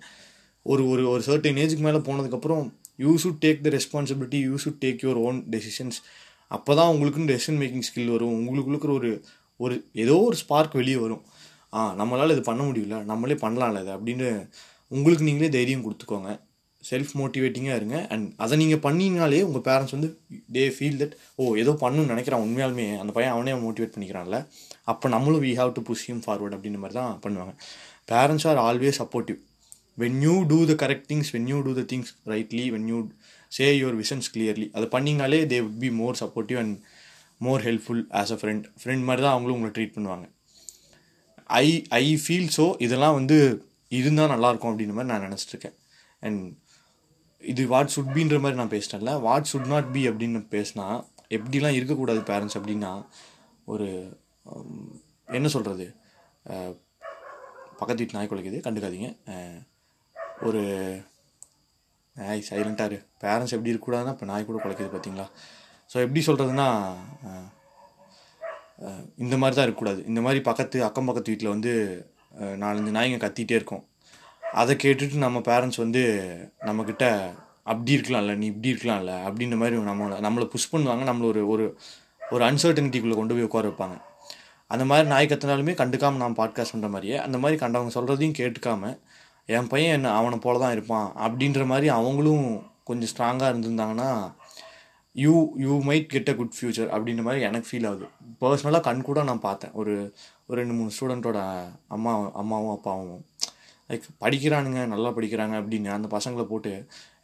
ஒரு 0.65 0.83
ஒரு 0.93 1.03
ஒரு 1.13 1.21
சர்டன் 1.27 1.59
ஏஜுக்கு 1.63 1.85
மேலே 1.87 2.01
போனதுக்கப்புறம் 2.07 2.63
you 3.03 3.11
should 3.23 3.41
take 3.45 3.61
the 3.65 3.71
responsibility 3.77 4.39
you 4.47 4.55
should 4.63 4.81
take 4.85 5.03
your 5.05 5.21
own 5.27 5.37
decisions 5.55 5.99
அப்போ 6.51 6.71
தான் 6.77 6.91
உங்களுக்குன்னு 6.93 7.31
டெசிஷன் 7.31 7.59
மேக்கிங் 7.61 7.85
ஸ்கில் 7.87 8.13
வரும். 8.15 8.37
உங்களுக்குள்ள 8.39 8.95
ஒரு 8.99 9.09
ஒரு 9.63 9.75
ஏதோ 10.03 10.15
ஒரு 10.27 10.37
ஸ்பார்க் 10.41 10.77
வெளியே 10.79 10.99
வரும். 11.05 11.23
ஆ 11.77 11.79
நம்மளால் 11.99 12.33
இது 12.35 12.43
பண்ண 12.49 12.61
முடியல. 12.67 12.97
நம்மளே 13.11 13.35
பண்ணலாம்ல 13.45 13.81
இது 13.85 13.91
அப்படின்னு 13.97 14.27
உங்களுக்கு 14.91 15.25
நீங்களே 15.29 15.49
தைரியம் 15.57 15.83
கொடுத்துக்கோங்க. 15.85 16.31
செல்ஃப் 16.83 17.11
மோட்டிவேட்டிங்காக 17.19 17.79
இருங்க. 17.79 17.97
அண்ட் 18.13 18.27
அதை 18.43 18.55
நீங்கள் 18.61 18.81
பண்ணினாலே 18.85 19.39
உங்கள் 19.47 19.65
பேரண்ட்ஸ் 19.67 19.95
வந்து 19.95 20.09
டே 20.55 20.63
ஃபீல் 20.75 20.99
தட் 21.01 21.15
ஓ 21.41 21.55
ஏதோ 21.63 21.71
பண்ணணும்னு 21.83 22.13
நினைக்கிறான் 22.13 22.43
உண்மையாலுமே. 22.45 22.87
அந்த 23.01 23.11
பையன் 23.17 23.33
அவனே 23.35 23.53
மோட்டிவேட் 23.65 23.93
பண்ணிக்கிறான்ல. 23.95 24.37
அப்போ 24.91 25.09
நம்மளும் 25.15 25.43
we 25.47 25.51
have 25.59 25.71
to 25.77 25.83
push 25.89 26.05
him 26.09 26.23
forward 26.25 26.55
அப்படின்ற 26.57 26.81
மாதிரி 26.83 26.97
தான் 26.99 27.13
பண்ணுவாங்க. 27.25 27.53
Parents 28.11 28.47
are 28.51 28.61
always 28.67 28.99
supportive 29.01 29.39
when 30.03 30.19
you 30.25 30.35
do 30.51 30.59
the 30.71 30.75
correct 30.83 31.07
things 31.11 31.31
when 31.35 31.49
you 31.53 31.57
do 31.67 31.73
the 31.79 31.83
things 31.91 32.11
rightly 32.33 32.65
when 32.75 32.87
you 32.91 32.99
say 33.57 33.67
your 33.81 33.97
visions 34.01 34.29
clearly 34.33 34.67
அதை 34.77 34.87
பண்ணிங்கனாலே 34.95 35.41
they 35.53 35.59
would 35.65 35.79
be 35.83 35.89
more 36.01 36.17
supportive 36.23 36.59
and 36.63 36.75
more 37.45 37.63
helpful 37.67 38.03
as 38.21 38.31
a 38.35 38.37
friend 38.41 38.65
friend 38.81 39.05
மாதிரி 39.07 39.23
தான் 39.25 39.35
அவங்களும் 39.35 39.57
உங்களை 39.57 39.71
treat 39.77 39.95
பண்ணுவாங்க. 39.97 40.25
ஐ 41.63 41.67
ஐ 42.01 42.05
feel 42.23 42.49
so 42.57 42.65
இதெல்லாம் 42.85 43.17
வந்து 43.19 43.37
இருந்தால் 43.99 44.33
நல்லாயிருக்கும் 44.33 44.71
அப்படின்ற 44.71 44.95
மாதிரி 44.97 45.11
நான் 45.11 45.25
நினச்சிட்ருக்கேன் 45.27 45.77
அண்ட் 46.27 46.41
இது 47.51 47.63
வாட் 47.73 47.93
சுட் 47.95 48.13
பீன்ற 48.15 48.37
மாதிரி 48.43 48.59
நான் 48.61 48.73
பேசிட்டேன்ல. 48.75 49.11
வாட் 49.27 49.49
சுட் 49.51 49.71
நாட் 49.73 49.89
பி 49.95 50.01
அப்படின்னு 50.09 50.41
பேசினா 50.55 50.87
எப்படிலாம் 51.37 51.77
இருக்கக்கூடாது 51.77 52.21
பேரண்ட்ஸ் 52.31 52.57
அப்படின்னா 52.59 52.91
ஒரு 53.73 53.87
என்ன 55.37 55.47
சொல்கிறது 55.55 55.87
பக்கத்து 57.79 58.01
வீட்டு 58.01 58.17
நாய் 58.17 58.29
குலைக்குது 58.31 58.59
கண்டுக்காதீங்க. 58.65 59.09
ஒரு 60.47 60.61
நாய் 62.15 62.47
சைலண்ட்டாக 62.47 62.89
இரு. 62.89 62.97
பேரண்ட்ஸ் 63.23 63.53
எப்படி 63.55 63.71
இருக்கக்கூடாதுன்னா 63.71 64.13
இப்போ 64.15 64.27
நாய் 64.31 64.47
கூட 64.49 64.57
குலைக்குது 64.63 64.89
பார்த்தீங்களா 64.93 65.27
ஸோ 65.89 65.97
எப்படி 66.05 66.21
சொல்கிறதுனா 66.27 66.67
இந்த 69.23 69.35
மாதிரி 69.41 69.55
தான் 69.55 69.65
இருக்கக்கூடாது. 69.65 70.01
இந்த 70.09 70.19
மாதிரி 70.25 70.39
பக்கத்து 70.49 70.77
அக்கம் 70.87 71.07
பக்கத்து 71.09 71.31
வீட்டில் 71.31 71.53
வந்து 71.53 71.71
நாலஞ்சு 72.63 72.91
நாய்ங்க 72.97 73.17
கத்திகிட்டே 73.23 73.55
இருக்கும். 73.59 73.83
அதை 74.59 74.73
கேட்டுட்டு 74.83 75.23
நம்ம 75.25 75.39
பேரண்ட்ஸ் 75.47 75.81
வந்து 75.83 76.03
நம்மக்கிட்ட 76.67 77.05
அப்படி 77.71 77.91
இருக்கலாம்ல 77.97 78.35
நீ 78.41 78.45
இப்படி 78.51 78.71
இருக்கலாம்ல 78.73 79.13
அப்படின்ற 79.27 79.57
மாதிரி 79.61 79.81
நம்மளை 79.89 80.17
நம்மளை 80.25 80.45
புஷ் 80.53 80.71
பண்ணுவாங்க. 80.73 81.03
நம்மளை 81.09 81.27
ஒரு 81.33 81.41
ஒரு 81.53 81.65
ஒரு 82.33 82.43
அன்சர்டனிட்டிக்குள்ளே 82.49 83.17
கொண்டு 83.19 83.35
போய் 83.35 83.47
உட்கார 83.49 83.67
வைப்பாங்க. 83.69 83.97
அந்த 84.71 84.83
மாதிரி 84.89 85.07
நாய் 85.13 85.29
கத்தினாலுமே 85.31 85.73
கண்டுக்காமல் 85.81 86.21
நான் 86.23 86.39
பாட்காஸ்ட் 86.39 86.73
பண்ணுற 86.73 86.89
மாதிரியே 86.95 87.17
அந்த 87.25 87.37
மாதிரி 87.43 87.57
கண்டவங்க 87.61 87.93
சொல்கிறதையும் 87.97 88.35
கேட்டுக்காம 88.39 88.91
என் 89.49 89.69
பையன் 89.71 89.95
என்ன 89.97 90.09
அவனை 90.17 90.37
போல 90.43 90.59
தான் 90.63 90.75
இருப்பான் 90.75 91.07
அப்படின்ற 91.25 91.61
மாதிரி 91.71 91.87
அவங்களும் 91.99 92.45
கொஞ்சம் 92.89 93.09
ஸ்ட்ராங்காக 93.11 93.51
இருந்திருந்தாங்கன்னா 93.51 94.09
you 95.23 95.33
you 95.63 95.73
might 95.89 96.07
get 96.13 96.29
a 96.31 96.35
good 96.39 96.55
future 96.57 96.89
அப்படின்ற 96.95 97.23
மாதிரி 97.27 97.41
எனக்கு 97.49 97.67
ஃபீல் 97.69 97.87
ஆகுது. 97.89 98.07
பர்சனலாக 98.41 98.85
கண் 98.87 99.07
கூட 99.09 99.19
நான் 99.29 99.45
பார்த்தேன். 99.47 99.73
ஒரு 99.81 99.93
ஒரு 100.47 100.57
ரெண்டு 100.61 100.75
மூணு 100.77 100.91
ஸ்டூடெண்ட்டோட 100.95 101.39
அம்மா 101.95 102.13
அம்மாவும் 102.41 102.75
அப்பாவும் 102.77 103.21
லைக் 103.89 104.07
படிக்கிறானுங்க 104.23 104.81
நல்லா 104.93 105.09
படிக்கிறாங்க 105.17 105.55
அப்படின்னு 105.59 105.89
அந்த 105.97 106.07
பசங்களை 106.15 106.43
போட்டு 106.51 106.71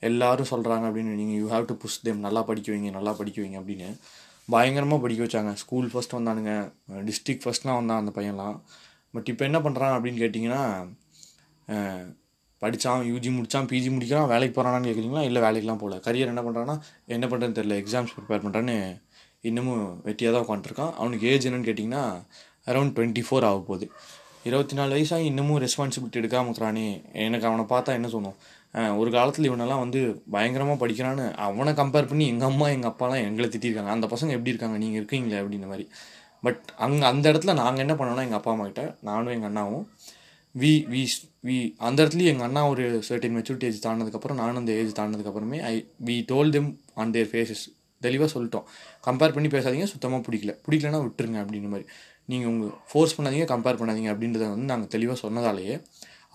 எல்லாரும் 0.09 0.51
சொல்கிறாங்க 0.51 0.85
அப்படின்னு 0.89 1.17
நீங்கள் 1.19 1.39
you 1.41 1.47
have 1.53 1.65
to 1.71 1.75
push 1.83 1.99
them 2.05 2.25
நல்லா 2.27 2.41
படிக்க 2.49 2.73
வைங்க 2.73 2.91
நல்லா 2.97 3.11
படிக்க 3.19 3.37
வைங்க 3.41 3.59
அப்படின்னு 3.61 3.89
பயங்கரமாக 4.53 5.03
படிக்க 5.03 5.21
வச்சாங்க. 5.25 5.51
ஸ்கூல் 5.61 5.87
ஃபர்ஸ்ட் 5.91 6.15
வந்தானுங்க. 6.15 6.53
டிஸ்ட்ரிக்ட் 7.07 7.45
ஃபஸ்ட்லாம் 7.45 7.77
வந்தான் 7.79 8.01
அந்த 8.01 8.11
பையன்லாம். 8.17 8.57
பட் 9.15 9.29
இப்போ 9.31 9.43
என்ன 9.49 9.59
பண்ணுறான் 9.65 9.95
அப்படின்னு 9.95 10.21
கேட்டிங்கன்னா 10.23 10.61
படித்தான் 12.63 13.01
யூஜி 13.11 13.29
முடித்தான் 13.37 13.69
பிஜி 13.71 13.89
முடிக்கிறான் 13.95 14.29
வேலைக்கு 14.33 14.55
போகிறானான்னு 14.57 14.89
கேட்குறீங்களா 14.89 15.23
இல்லை 15.29 15.41
வேலைக்கெலாம் 15.45 15.81
போகல. 15.83 15.97
கரியர் 16.07 16.31
என்ன 16.33 16.43
பண்ணுறான்னா 16.47 16.75
என்ன 17.15 17.25
பண்ணுறதுன்னு 17.31 17.57
தெரியல. 17.59 17.77
எக்ஸாம்ஸ் 17.83 18.13
ப்ரிப்பேர் 18.17 18.43
பண்ணுறான்னு 18.45 18.75
இன்னமும் 19.49 19.85
வெட்டியாக 20.07 20.33
தான் 20.35 20.45
உட்காந்துருக்கான் 20.45 20.93
அவனுக்கு 21.01 21.25
ஏஜ் 21.31 21.47
என்னன்னு 21.47 21.69
கேட்டிங்கன்னா 21.69 22.03
அரௌண்ட் 22.71 22.93
டுவெண்ட்டி 22.97 23.23
ஃபோர் 23.27 23.47
ஆக 23.49 23.59
போகுது. 23.69 23.87
இருபத்தி 24.49 24.75
நாலு 24.77 24.91
வயசாகி 24.95 25.25
இன்னமும் 25.31 25.59
ரெஸ்பான்சிபிலிட்டி 25.65 26.19
எடுக்காமல் 26.21 26.49
இருக்கிறானே. 26.49 26.87
எனக்கு 27.25 27.47
அவனை 27.49 27.63
பார்த்தா 27.73 27.97
என்ன 27.99 28.09
சொன்னோம் 28.15 28.37
ஒரு 29.01 29.09
காலத்தில் 29.15 29.47
இவனெல்லாம் 29.49 29.81
வந்து 29.83 29.99
பயங்கரமாக 30.33 30.77
படிக்கிறான்னு 30.81 31.25
அவனை 31.45 31.71
கம்பேர் 31.81 32.09
பண்ணி 32.09 32.25
எங்கள் 32.31 32.49
அம்மா 32.51 32.65
எங்கள் 32.75 32.91
அப்பாலாம் 32.91 33.23
எங்களை 33.27 33.47
திட்டிருக்காங்க 33.53 33.91
அந்த 33.95 34.07
பசங்க 34.13 34.35
எப்படி 34.37 34.51
இருக்காங்க? 34.53 34.77
நீங்கள் 34.83 34.99
இருக்கீங்களே 35.01 35.39
அப்படின்ற 35.41 35.67
மாதிரி. 35.73 35.85
பட் 36.45 36.63
அங்கே 36.85 37.05
அந்த 37.11 37.25
இடத்துல 37.31 37.53
நாங்கள் 37.61 37.83
என்ன 37.85 37.93
பண்ணோன்னா 37.99 38.25
எங்கள் 38.27 38.39
அப்பா 38.39 38.51
அம்மா 38.53 38.65
கிட்ட 38.69 38.83
நானும் 39.09 39.33
எங்கள் 39.35 39.49
அண்ணாவும் 39.51 39.85
வி 40.61 40.71
வி 40.91 41.01
வி 41.47 41.55
அந்த 41.87 41.97
இடத்துலையும் 42.01 42.33
எங்கள் 42.33 42.47
அண்ணா 42.47 42.61
ஒரு 42.71 42.83
சர்டின் 43.07 43.35
மெச்சூரிட்டி 43.37 43.67
ஏஜ் 43.69 43.81
தாண்டினதுக்கப்புறம் 43.85 44.39
நானும் 44.41 44.59
அந்த 44.61 44.71
age 44.81 44.93
தாண்டினதுக்கப்புறமே 44.99 45.57
I 45.71 45.73
we 46.07 46.15
told 46.31 46.51
them 46.55 46.69
on 47.01 47.13
their 47.15 47.29
faces 47.31 47.63
தெளிவாக 48.01 48.29
சொல்லிட்டோம். 48.33 48.65
கம்பேர் 49.07 49.33
பண்ணி 49.35 49.49
பேசாதீங்க 49.55 49.87
சுத்தமாக 49.93 50.21
பிடிக்கல. 50.27 50.53
பிடிக்கலனா 50.65 50.99
விட்டுருங்க 51.05 51.37
அப்படின்ற 51.43 51.69
மாதிரி. 51.73 51.85
நீங்கள் 52.31 52.49
உங்கள் 52.51 52.71
ஃபோர்ஸ் 52.91 53.15
பண்ணாதீங்க 53.17 53.47
கம்பேர் 53.53 53.79
பண்ணாதீங்க 53.81 54.09
அப்படின்றத 54.13 54.45
வந்து 54.53 54.69
நாங்கள் 54.73 54.91
தெளிவாக 54.95 55.17
சொன்னதாலேயே 55.23 55.75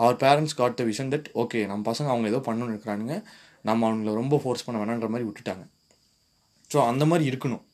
அவர் 0.02 0.16
parents 0.24 0.56
got 0.60 0.78
the 0.80 0.84
vision 0.90 1.10
that 1.14 1.28
okay 1.42 1.60
நம்ம 1.70 1.82
பசங்க 1.90 2.08
அவங்க 2.12 2.28
ஏதோ 2.32 2.40
பண்ணணும்னு 2.48 2.74
இருக்கிறானுங்க 2.74 3.16
நம்ம 3.68 3.86
அவங்கள 3.88 4.12
ரொம்ப 4.20 4.36
ஃபோர்ஸ் 4.42 4.64
பண்ண 4.66 4.76
வேணான்ற 4.82 5.08
மாதிரி 5.14 5.26
விட்டுட்டாங்க. 5.28 5.64
ஸோ 6.70 6.78
அந்த 6.90 7.04
மாதிரி 7.10 7.24
இருக்கணும். 7.30 7.64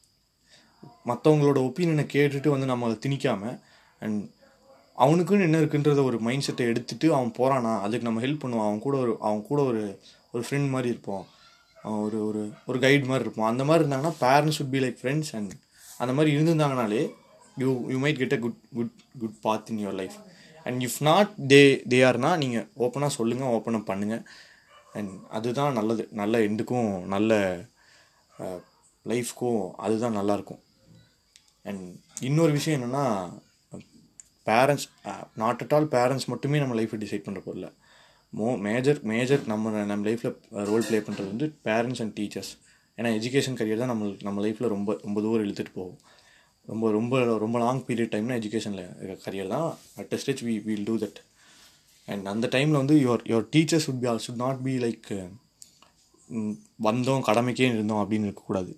மற்றவங்களோட 1.10 1.58
ஒப்பீனியனை 1.68 2.06
கேட்டுட்டு 2.14 2.48
வந்து 2.54 2.70
நம்ம 2.70 2.86
அதை 2.88 2.96
திணிக்காமல் 3.04 3.56
அண்ட் 4.02 4.22
அவனுக்குன்னு 5.04 5.46
என்ன 5.48 5.58
இருக்குன்றத 5.62 6.02
ஒரு 6.04 6.18
மைண்ட் 6.26 6.44
செட்டை 6.46 6.66
எடுத்துட்டு 6.66 7.06
அவன் 7.14 7.32
போகிறானா 7.38 7.72
அதுக்கு 7.84 8.06
நம்ம 8.08 8.20
ஹெல்ப் 8.20 8.42
பண்ணுவோம். 8.42 8.66
அவன் 8.68 8.84
கூட 8.86 8.96
ஒரு 9.04 9.12
அவன் 9.20 9.42
கூட 9.50 9.60
ஒரு 9.70 9.82
ஒரு 10.32 10.42
ஃப்ரெண்ட் 10.46 10.68
மாதிரி 10.68 10.88
இருப்போம். 10.94 11.24
ஒரு 12.04 12.18
ஒரு 12.28 12.42
ஒரு 12.66 12.78
கைடு 12.84 13.04
மாதிரி 13.10 13.24
இருப்போம். 13.26 13.48
அந்த 13.50 13.64
மாதிரி 13.64 13.82
இருந்தாங்கன்னா 13.84 14.12
parents 14.20 14.60
would 14.62 14.72
be 14.74 14.80
like 14.84 14.98
friends 15.02 15.32
and 15.38 15.52
அந்த 15.98 16.12
மாதிரி 16.12 16.30
இருந்திருந்தாங்கனாலே 16.36 17.02
you 17.56 17.68
you 17.90 17.98
might 18.04 18.20
get 18.22 18.32
a 18.32 18.38
good 18.38 18.58
good 18.74 18.94
good 19.20 19.36
path 19.42 19.70
in 19.70 19.80
your 19.84 19.98
life 20.00 20.16
and 20.64 20.82
if 20.82 20.98
not 21.00 21.30
they 21.48 21.62
they 21.92 21.98
ஆர்னா 22.08 22.30
நீங்கள் 22.42 22.66
ஓப்பனாக 22.78 23.12
சொல்லுங்கள் 23.18 23.54
ஓப்பனாக 23.56 23.88
பண்ணுங்கள் 23.90 24.22
அண்ட் 24.92 25.12
அதுதான் 25.30 25.72
நல்லது. 25.72 26.04
நல்ல 26.12 26.38
எண்டுக்கும் 26.48 26.90
நல்ல 27.14 27.32
லைஃப்க்கும் 29.04 29.62
அதுதான் 29.76 30.16
நல்லாயிருக்கும் 30.16 30.62
அண்ட் 31.62 31.84
இன்னொரு 32.20 32.52
விஷயம் 32.52 32.78
என்னென்னா 32.78 33.04
parents 34.48 34.86
not 35.42 35.62
at 35.64 35.74
all 35.76 35.88
parents 35.96 36.28
மட்டுமே 36.32 36.58
நம்ம 36.62 36.76
லைஃப்பை 36.80 36.98
டிசைட் 37.04 37.26
பண்ணுற 37.26 37.42
பொருள் 37.46 37.66
மோ 38.32 38.48
மேஜர் 38.66 38.98
மேஜர் 39.12 39.42
நம்ம 39.52 39.84
நம்ம 39.90 40.04
லைஃப்பில் 40.08 40.34
ரோல் 40.70 40.86
ப்ளே 40.88 40.98
பண்ணுறது 41.06 41.28
வந்து 41.32 41.46
பேரண்ட்ஸ் 41.68 42.02
அண்ட் 42.04 42.14
டீச்சர்ஸ் 42.18 42.52
ஏன்னா 42.98 43.10
எஜுகேஷன் 43.18 43.58
கரியர் 43.60 43.82
தான் 43.82 43.90
நம்ம 43.92 44.10
நம்ம 44.26 44.42
லைஃப்பில் 44.46 44.72
ரொம்ப 44.74 44.90
ரொம்ப 45.06 45.18
தூரம் 45.24 45.44
இழுத்துட்டு 45.46 45.72
போகும். 45.78 45.98
ரொம்ப 46.68 46.90
ரொம்ப 46.96 47.18
ரொம்ப 47.42 47.56
லாங் 47.64 47.82
பீரியட் 47.88 48.12
டைம்னா 48.14 48.36
எஜுகேஷனில் 48.40 49.18
கரியர் 49.24 49.52
தான் 49.54 49.66
at 50.02 50.14
a 50.16 50.18
stage 50.22 50.42
we 50.48 50.54
will 50.68 50.86
do 50.90 50.94
that 51.04 51.18
and 52.08 52.26
அந்த 52.32 52.46
டைமில் 52.54 52.80
வந்து 52.82 52.96
your 53.04 53.22
your 53.32 53.46
teachers 53.54 53.86
would 53.90 54.00
be 54.02 54.08
all 54.12 54.22
should 54.26 54.42
not 54.44 54.62
be 54.66 54.74
like 54.84 55.08
வந்தோம் 56.88 57.24
கடமைக்கே 57.28 57.68
இருந்தோம் 57.74 58.02
அப்படின்னு 58.02 58.28
இருக்கக்கூடாது. 58.28 58.72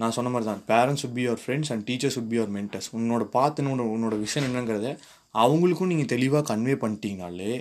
நான் 0.00 0.14
சொன்ன 0.16 0.30
மாதிரி 0.32 0.46
தான் 0.50 0.62
parents 0.70 1.04
would 1.06 1.16
be 1.18 1.22
your 1.26 1.40
friends 1.44 1.70
and 1.72 1.84
teachers 1.88 2.16
should 2.16 2.30
be 2.32 2.36
your 2.38 2.52
mentors 2.56 2.88
உன்னோட 2.98 3.24
பார்த்து 3.36 3.64
உன்னோட 3.64 3.88
உன்னோட 3.94 4.16
விஷயம் 4.26 4.46
என்னங்கிறத 4.48 4.90
அவங்களுக்கும் 5.34 5.90
நீங்கள் 5.92 6.12
தெளிவாக 6.14 6.44
கன்வே 6.50 6.74
பண்ணிட்டீங்கனாலே 6.82 7.52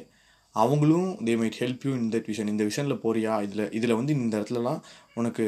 அவங்களும் 0.56 1.10
they 1.26 1.34
might 1.40 1.58
help 1.64 1.84
you 1.88 1.92
in 1.98 2.12
that 2.14 2.28
vision 2.32 2.52
இந்த 2.52 2.64
விஷனில் 2.70 3.02
போறியா? 3.04 3.34
இதில் 3.46 3.64
இதில் 3.78 3.98
வந்து 4.00 4.14
இந்த 4.14 4.34
இடத்துலலாம் 4.40 4.80
உனக்கு 5.20 5.46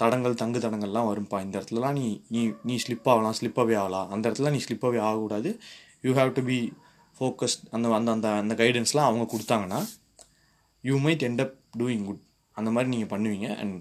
தடங்கள் 0.00 0.40
தங்கு 0.42 0.58
தடங்கள்லாம் 0.64 1.08
வரும்ப்பா 1.08 1.38
இந்த 1.44 1.54
இடத்துலலாம் 1.58 1.96
நீ 1.98 2.06
நீ 2.34 2.42
நீ 2.68 2.74
ஸ்லிப் 2.84 3.08
ஆகலாம் 3.12 3.36
ஸ்லிப்பாகவே 3.38 3.76
ஆகலாம். 3.82 4.10
அந்த 4.14 4.24
இடத்துல 4.30 4.50
நீ 4.50 4.60
ஸ்லிப்பாகவே 4.66 5.00
ஆகக்கூடாது. 5.08 5.50
You 6.06 6.12
have 6.18 6.30
to 6.38 6.42
be 6.50 6.58
focused 7.16 7.64
அந்த 7.70 7.94
அந்த 7.98 8.10
அந்த 8.16 8.28
அந்த 8.42 8.54
கைடன்ஸ்லாம் 8.62 9.08
அவங்க 9.08 9.26
கொடுத்தாங்கன்னா 9.32 9.80
you 10.90 10.96
might 11.06 11.24
end 11.28 11.42
up 11.44 11.56
doing 11.80 12.04
good 12.08 12.22
அந்த 12.56 12.70
மாதிரி 12.76 12.90
நீங்கள் 12.94 13.12
பண்ணுவீங்க. 13.14 13.48
அண்ட் 13.62 13.76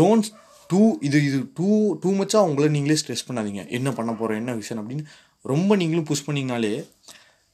டோன்ட் 0.00 0.30
டூ 0.70 0.80
இது 1.06 1.18
இது 1.28 1.38
டூ 1.58 1.68
டூ 2.02 2.10
மச்சாக 2.18 2.48
உங்களை 2.48 2.68
நீங்களே 2.76 2.96
ஸ்ட்ரெஸ் 3.00 3.26
பண்ணாதீங்க. 3.28 3.62
என்ன 3.78 3.88
பண்ண 3.98 4.10
போகிறோம் 4.12 4.40
என்ன 4.42 4.52
விஷயம் 4.60 4.80
அப்படின்னு 4.82 5.04
ரொம்ப 5.52 5.76
நீங்களும் 5.80 6.08
புஷ் 6.10 6.26
பண்ணிங்கனாலே 6.26 6.72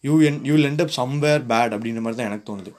you 0.05 0.15
and 0.29 0.41
you 0.49 0.55
end 0.69 0.83
up 0.85 0.95
somewhere 1.01 1.43
bad 1.53 1.75
அப்படின்ற 1.77 2.01
மாதிரி 2.05 2.19
தான் 2.19 2.31
எனக்கு 2.31 2.47
தோணுது. 2.51 2.73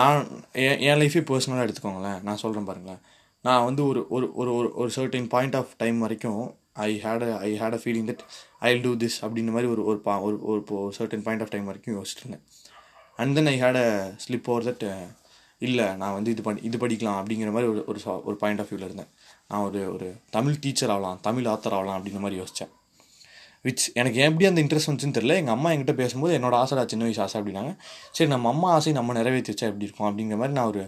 நான் 0.00 0.18
என் 0.64 0.80
என் 0.88 0.98
லைஃபே 1.02 1.22
பர்சனலாக 1.30 1.66
எடுத்துக்கோங்களேன். 1.66 2.18
நான் 2.28 2.40
சொல்கிறேன் 2.42 2.68
பாருங்களேன். 2.70 3.02
நான் 3.44 3.66
வந்து 3.68 3.82
ஒரு 3.90 4.00
ஒரு 4.16 4.26
ஒரு 4.40 4.50
ஒரு 4.58 4.68
ஒரு 4.80 4.90
சர்டின் 4.96 5.28
பாயிண்ட் 5.34 5.56
ஆஃப் 5.60 5.72
டைம் 5.82 5.98
வரைக்கும் 6.04 6.42
I 6.86 6.90
had 7.04 7.24
I 7.46 7.50
had 7.60 7.76
a 7.78 7.80
feeling 7.84 8.08
that 8.10 8.24
I 8.68 8.70
do 8.86 8.90
this 9.02 9.18
அப்படின்ற 9.24 9.52
மாதிரி 9.56 9.70
ஒரு 9.74 9.84
ஒரு 9.90 9.98
பா 10.06 10.14
ஒரு 10.26 10.36
ஒரு 10.46 10.60
சர்டன் 10.98 11.24
பாயிண்ட் 11.26 11.44
ஆஃப் 11.44 11.52
டைம் 11.54 11.68
வரைக்கும் 11.70 11.96
யோசிச்சிருந்தேன் 11.98 12.44
and 13.22 13.34
then 13.38 13.50
I 13.54 13.56
had 13.62 13.80
a 13.84 13.88
slip 14.24 14.50
over 14.52 14.66
that 14.68 14.84
இல்லை 15.66 15.86
நான் 16.00 16.16
வந்து 16.16 16.30
இது 16.34 16.42
பண்ணி 16.42 16.60
இது 16.68 16.76
படிக்கலாம் 16.82 17.18
அப்படிங்கிற 17.20 17.50
மாதிரி 17.54 17.70
ஒரு 17.72 17.80
ஒரு 17.90 18.00
ஒரு 18.28 18.36
பாயிண்ட் 18.42 18.60
ஆஃப் 18.62 18.68
வியூவில் 18.70 18.88
இருந்தேன். 18.88 19.10
நான் 19.50 19.66
ஒரு 19.68 19.80
ஒரு 19.92 20.08
தமிழ் 20.36 20.58
டீச்சர் 20.64 20.92
ஆகலாம் 20.94 21.20
தமிழ் 21.26 21.46
ஆத்தர் 21.52 21.76
ஆகலாம் 21.76 21.96
அப்படின்ற 21.98 22.20
மாதிரி 22.24 22.40
யோசித்தேன் 22.40 22.72
விச் 23.66 23.84
எனக்கு 24.00 24.18
எப்படி 24.26 24.46
அந்த 24.48 24.60
இன்ட்ரெஸ்ட் 24.62 24.88
வந்துச்சுன்னு 24.88 25.16
தெரியல. 25.16 25.36
எங்கள் 25.40 25.54
அம்மா 25.54 25.68
என்கிட்ட 25.70 25.94
பேசும்போது 26.00 26.32
என்னோட 26.38 26.54
ஆசைடா 26.62 26.82
சின்ன 26.90 27.04
வயசு 27.06 27.22
ஆசை 27.24 27.36
அப்படின்னாங்க. 27.40 27.72
சரி 28.16 28.30
நம்ம 28.30 28.48
அம்மா 28.48 28.68
ஆசை 28.76 28.92
நம்ம 28.98 29.14
நிறைவேற்றி 29.18 29.52
வச்சா 29.52 29.68
எப்படி 29.70 29.86
இருக்கும் 29.88 30.08
அப்படிங்கிற 30.08 30.36
மாதிரி 30.40 30.56
நான் 30.58 30.70
ஒரு 30.72 30.82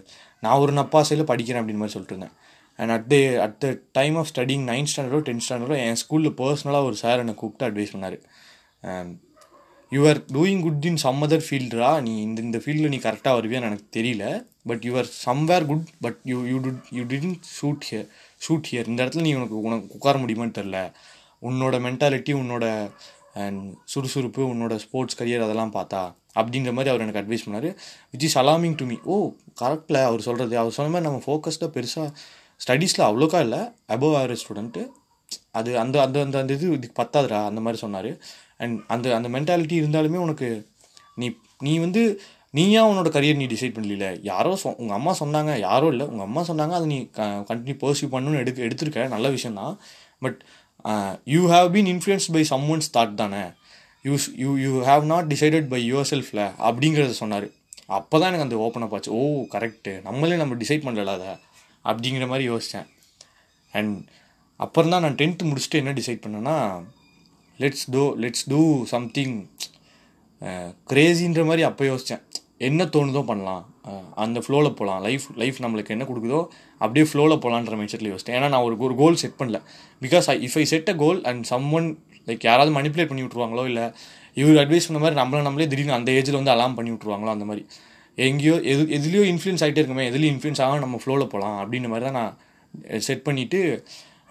நான் 0.45 0.61
ஒரு 0.65 0.73
நப்பாசையில் 0.73 1.31
படிக்கிறேன் 1.31 1.61
அப்படின்னு 1.61 1.83
மாதிரி 1.83 1.95
சொல்லிட்டு 1.97 2.15
இருந்தேன். 2.17 2.37
And 2.79 2.93
at 2.97 3.09
the 3.13 3.17
at 3.47 3.59
the 3.65 3.71
time 3.99 4.15
of 4.21 4.31
studying 4.33 4.65
ninth 4.71 4.93
ஸ்டாண்டர்டோ 4.93 5.21
tenth 5.29 5.47
ஸ்டாண்டர்டோ 5.47 5.77
என் 5.87 6.01
ஸ்கூலில் 6.03 6.37
பர்சனலாக 6.43 6.89
ஒரு 6.91 6.97
சார் 7.03 7.23
என்னை 7.25 7.35
கூப்பிட்டு 7.43 7.69
அட்வைஸ் 7.69 7.95
பண்ணார். 7.95 8.19
You 9.93 10.01
are 10.11 10.21
doing 10.37 10.63
good 10.67 10.87
in 10.91 11.03
some 11.07 11.23
other 11.27 11.45
ஃபீல்டா 11.49 11.91
நீ 12.07 12.15
இந்த 12.29 12.41
இந்த 12.49 12.59
ஃபீல்டில் 12.65 12.93
நீ 12.95 13.01
கரெக்டாக 13.09 13.35
வருவியான்னு 13.39 13.71
எனக்கு 13.71 13.89
தெரியல. 13.99 14.25
But 14.71 14.83
you 14.87 14.93
are 15.03 15.09
somewhere 15.27 15.67
good 15.71 15.87
but 16.05 16.19
you 16.31 16.39
you 16.53 16.59
do 16.67 16.73
you 16.97 17.05
didn't 17.13 17.47
shoot 17.59 17.87
here 17.91 18.09
shoot 18.45 18.69
here 18.71 18.91
இந்த 18.91 19.01
இடத்துல 19.05 19.25
நீ 19.27 19.33
உனக்கு 19.39 19.57
உனக்கு 19.61 19.97
உட்கார 19.99 20.19
முடியுமான்னு 20.19 20.57
தெரில 20.59 20.79
உன்னோட 21.43 21.75
மென்டாலிட்டி 21.87 22.33
உன்னோட 22.43 22.65
அண்ட் 23.43 23.63
சுறுசுறுப்பு 23.85 24.43
உன்னோட 24.53 24.75
ஸ்போர்ட்ஸ் 24.77 25.19
கரியர் 25.21 25.45
அதெல்லாம் 25.47 25.75
பார்த்தா 25.75 26.03
அப்படிங்கிற 26.39 26.73
மாதிரி 26.73 26.91
அவர் 26.93 27.05
எனக்கு 27.05 27.21
அட்வைஸ் 27.23 27.45
பண்ணார். 27.47 27.69
Which 28.13 28.27
is 28.29 28.39
alarming 28.39 28.77
to 28.81 28.85
me 28.85 28.97
ஓ 29.05 29.17
கரெக்டில் 29.61 29.99
அவர் 30.09 30.27
சொல்கிறது 30.27 30.55
அவர் 30.59 30.77
சொன்ன 30.77 30.91
மாதிரி 30.91 31.07
நம்ம 31.09 31.23
ஃபோக்கஸ்டாக 31.27 31.71
பெருசாக 31.77 32.09
ஸ்டடீஸில் 32.65 33.07
அவ்வளோக்கா 33.09 33.41
இல்லை. 33.41 33.61
அபவ் 33.95 34.17
ஆவரேஜ் 34.21 34.43
ஸ்டூடெண்ட்டு 34.43 34.83
அது 35.59 35.71
அந்த 35.79 35.97
அந்த 36.03 36.17
அந்த 36.25 36.37
அந்த 36.39 36.53
இது 36.55 36.67
இதுக்கு 36.73 36.97
பத்தாதுடா 37.03 37.41
அந்த 37.51 37.61
மாதிரி 37.61 37.81
சொன்னார். 37.85 38.11
அண்ட் 38.63 38.79
அந்த 38.87 39.07
அந்த 39.17 39.29
மென்டாலிட்டி 39.29 39.77
இருந்தாலுமே 39.83 40.19
உனக்கு 40.27 40.49
நீ 41.15 41.29
நீ 41.59 41.73
வந்து 41.79 42.03
நீயா 42.57 42.81
உன்னோட 42.91 43.09
கரியர் 43.17 43.41
நீ 43.41 43.47
டிசைட் 43.53 43.75
பண்ணல 43.75 44.07
யாரோ 44.29 44.53
சொ 44.63 44.69
உங்கள் 44.83 44.97
அம்மா 44.97 45.13
சொன்னாங்க. 45.21 45.53
யாரோ 45.69 45.89
இல்லை. 45.95 46.07
உங்கள் 46.13 46.27
அம்மா 46.29 46.43
சொன்னாங்க 46.49 46.75
அதை 46.79 46.87
நீ 46.93 46.99
க 47.19 47.27
கண்டினியூ 47.51 47.77
பர்சியூ 47.83 48.09
பண்ணணும்னு 48.15 48.41
எடுக்க 48.43 48.59
எடுத்திருக்க. 48.69 49.03
நல்ல 49.15 49.27
விஷயம் 49.37 49.59
தான். 49.61 49.75
But 50.25 50.39
you 51.35 51.43
have 51.55 51.69
been 51.75 51.91
influence 51.93 52.27
by 52.37 52.43
some 52.53 52.65
ones 52.75 52.91
thought 52.97 53.15
தானே? 53.23 53.43
You 54.05 54.15
you 54.43 54.51
you 54.65 54.73
have 54.91 55.05
not 55.13 55.29
decided 55.33 55.69
by 55.75 55.81
your 55.93 56.09
செல்ஃபில் 56.13 56.45
அப்படிங்கிறத 56.69 57.15
சொன்னார். 57.23 57.47
அப்போ 57.99 58.15
தான் 58.19 58.29
எனக்கு 58.31 58.47
அந்த 58.47 58.57
ஓப்பன் 58.65 58.87
அப் 58.87 58.95
ஆச்சு. 58.97 59.13
ஓ 59.19 59.23
கரெக்டு 59.55 59.93
நம்மளே 60.09 60.39
நம்ம 60.43 60.57
டிசைட் 60.63 60.87
பண்ணல 60.87 61.15
அதை. 61.19 61.33
அப்படிங்கிற 61.91 62.27
மாதிரி 62.33 62.45
யோசித்தேன் 62.53 62.89
அண்ட் 63.75 63.95
அப்புறம் 64.65 64.93
தான் 64.93 65.03
நான் 65.05 65.19
டென்த்து 65.21 65.45
முடிச்சுட்டு 65.51 65.81
என்ன 65.83 65.93
டிசைட் 65.99 66.23
பண்ணேன்னா 66.25 66.57
let's 67.61 67.87
do 67.95 68.03
let's 68.25 68.45
do 68.53 68.61
something 68.93 69.35
கிரேசின்ற 70.91 71.41
மாதிரி 71.49 71.63
அப்போ 71.69 71.85
யோசித்தேன் 71.91 72.23
என்ன 72.69 72.85
தோணுதோ 72.95 73.21
பண்ணலாம். 73.31 73.63
அந்த 74.23 74.39
ஃப்ளோவில் 74.45 74.77
போகலாம் 74.79 75.01
லைஃப் 75.07 75.27
லைஃப் 75.43 75.59
நம்மளுக்கு 75.65 75.93
என்ன 75.95 76.05
கொடுக்குதோ 76.11 76.41
அப்படியே 76.81 77.05
ஃப்ளோவில் 77.11 77.41
போகலான்ற 77.45 77.77
மைண்ட் 77.79 77.93
செட்டில் 77.93 78.11
யோசிச்சேன் 78.13 78.37
ஏன்னா 78.39 78.49
நான் 78.55 78.65
ஒரு 78.69 78.77
ஒரு 78.87 78.95
கோல் 79.03 79.21
செட் 79.23 79.39
பண்ணல. 79.41 79.59
Because 80.05 80.27
I 80.33 80.37
if 80.49 80.57
I 80.63 80.65
set 80.73 80.91
a 80.93 80.97
goal 81.05 81.21
and 81.31 81.45
some 81.53 81.69
one 81.79 81.89
like 82.29 82.45
யாராவது 82.49 82.73
மணிப்புலேட் 82.79 83.11
பண்ணி 83.13 83.25
விட்ருவாங்களோ 83.27 83.65
இல்லை 83.71 83.85
இவர் 84.41 84.61
அட்வைஸ் 84.65 84.89
பண்ண 84.89 85.01
மாதிரி 85.05 85.19
நம்மளை 85.21 85.43
நம்மளே 85.49 85.69
திடீர்னு 85.73 85.97
அந்த 85.99 86.11
ஏஜில் 86.19 86.39
வந்து 86.41 86.55
அலாம் 86.55 86.77
பண்ணி 86.79 86.93
விட்ருவாங்களோ 86.95 87.33
அந்த 87.37 87.47
மாதிரி. 87.51 87.65
எங்கேயோ 88.19 88.55
எது 88.73 88.83
எதுலேயோ 88.97 89.25
இன்ஃப்ளூயன்ஸ் 89.33 89.63
ஆகிட்டே 89.65 89.83
இருக்குமே 89.83 90.05
எதுலேயும் 90.11 90.35
இன்ஃப்ளூயன்ஸ் 90.35 90.63
ஆகாமல் 90.65 90.85
நம்ம 90.85 90.99
ஃப்ளோவில் 91.03 91.31
போகலாம் 91.35 91.57
அப்படின்ற 91.63 91.89
மாதிரி 91.93 92.07
தான் 92.09 92.19
நான் 92.21 92.33
செட் 93.09 93.25
பண்ணிவிட்டு 93.29 93.61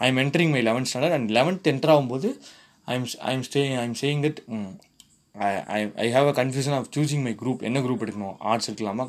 I 0.03 0.07
am 0.11 0.19
entering 0.23 0.53
my 0.55 0.61
eleventh 0.69 0.89
standard 0.91 1.15
and 1.17 1.31
eleventh 1.37 1.69
enter 1.71 1.93
ஆகும்போது 1.93 2.29
I 2.87 2.95
am 2.99 3.07
I 3.29 3.33
am 3.37 3.45
stay 3.49 3.63
I 3.79 3.83
am 3.87 3.97
saying 4.03 4.21
that 4.25 4.39
I 5.35 5.81
I 6.05 6.07
have 6.15 6.27
a 6.31 6.43
confusion 6.43 6.75
of 6.77 6.89
choosing 6.97 7.23
my 7.27 7.33
group 7.41 7.61
என்ன 7.69 7.79
குரூப் 7.79 8.03
எடுக்கணும்? 8.05 8.35
ஆர்ட்ஸ் 8.39 8.69
எடுக்கலாமா? 8.71 9.05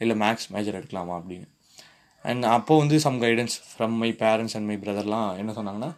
இல்லை 0.00 0.16
மேக்ஸ் 0.16 0.48
மேஜர் 0.54 0.78
எடுக்கலாமா 0.80 1.14
அப்படின்னு. 1.20 1.46
And 2.24 2.44
அப்போ 2.56 2.78
வந்து 2.78 3.00
some 3.00 3.20
guidance 3.22 3.54
from 3.70 3.94
my 4.02 4.10
parents 4.22 4.54
and 4.56 4.66
my 4.66 4.76
பிரதர்லாம் 4.76 5.30
என்ன 5.38 5.52
சொன்னாங்கன்னா 5.52 5.90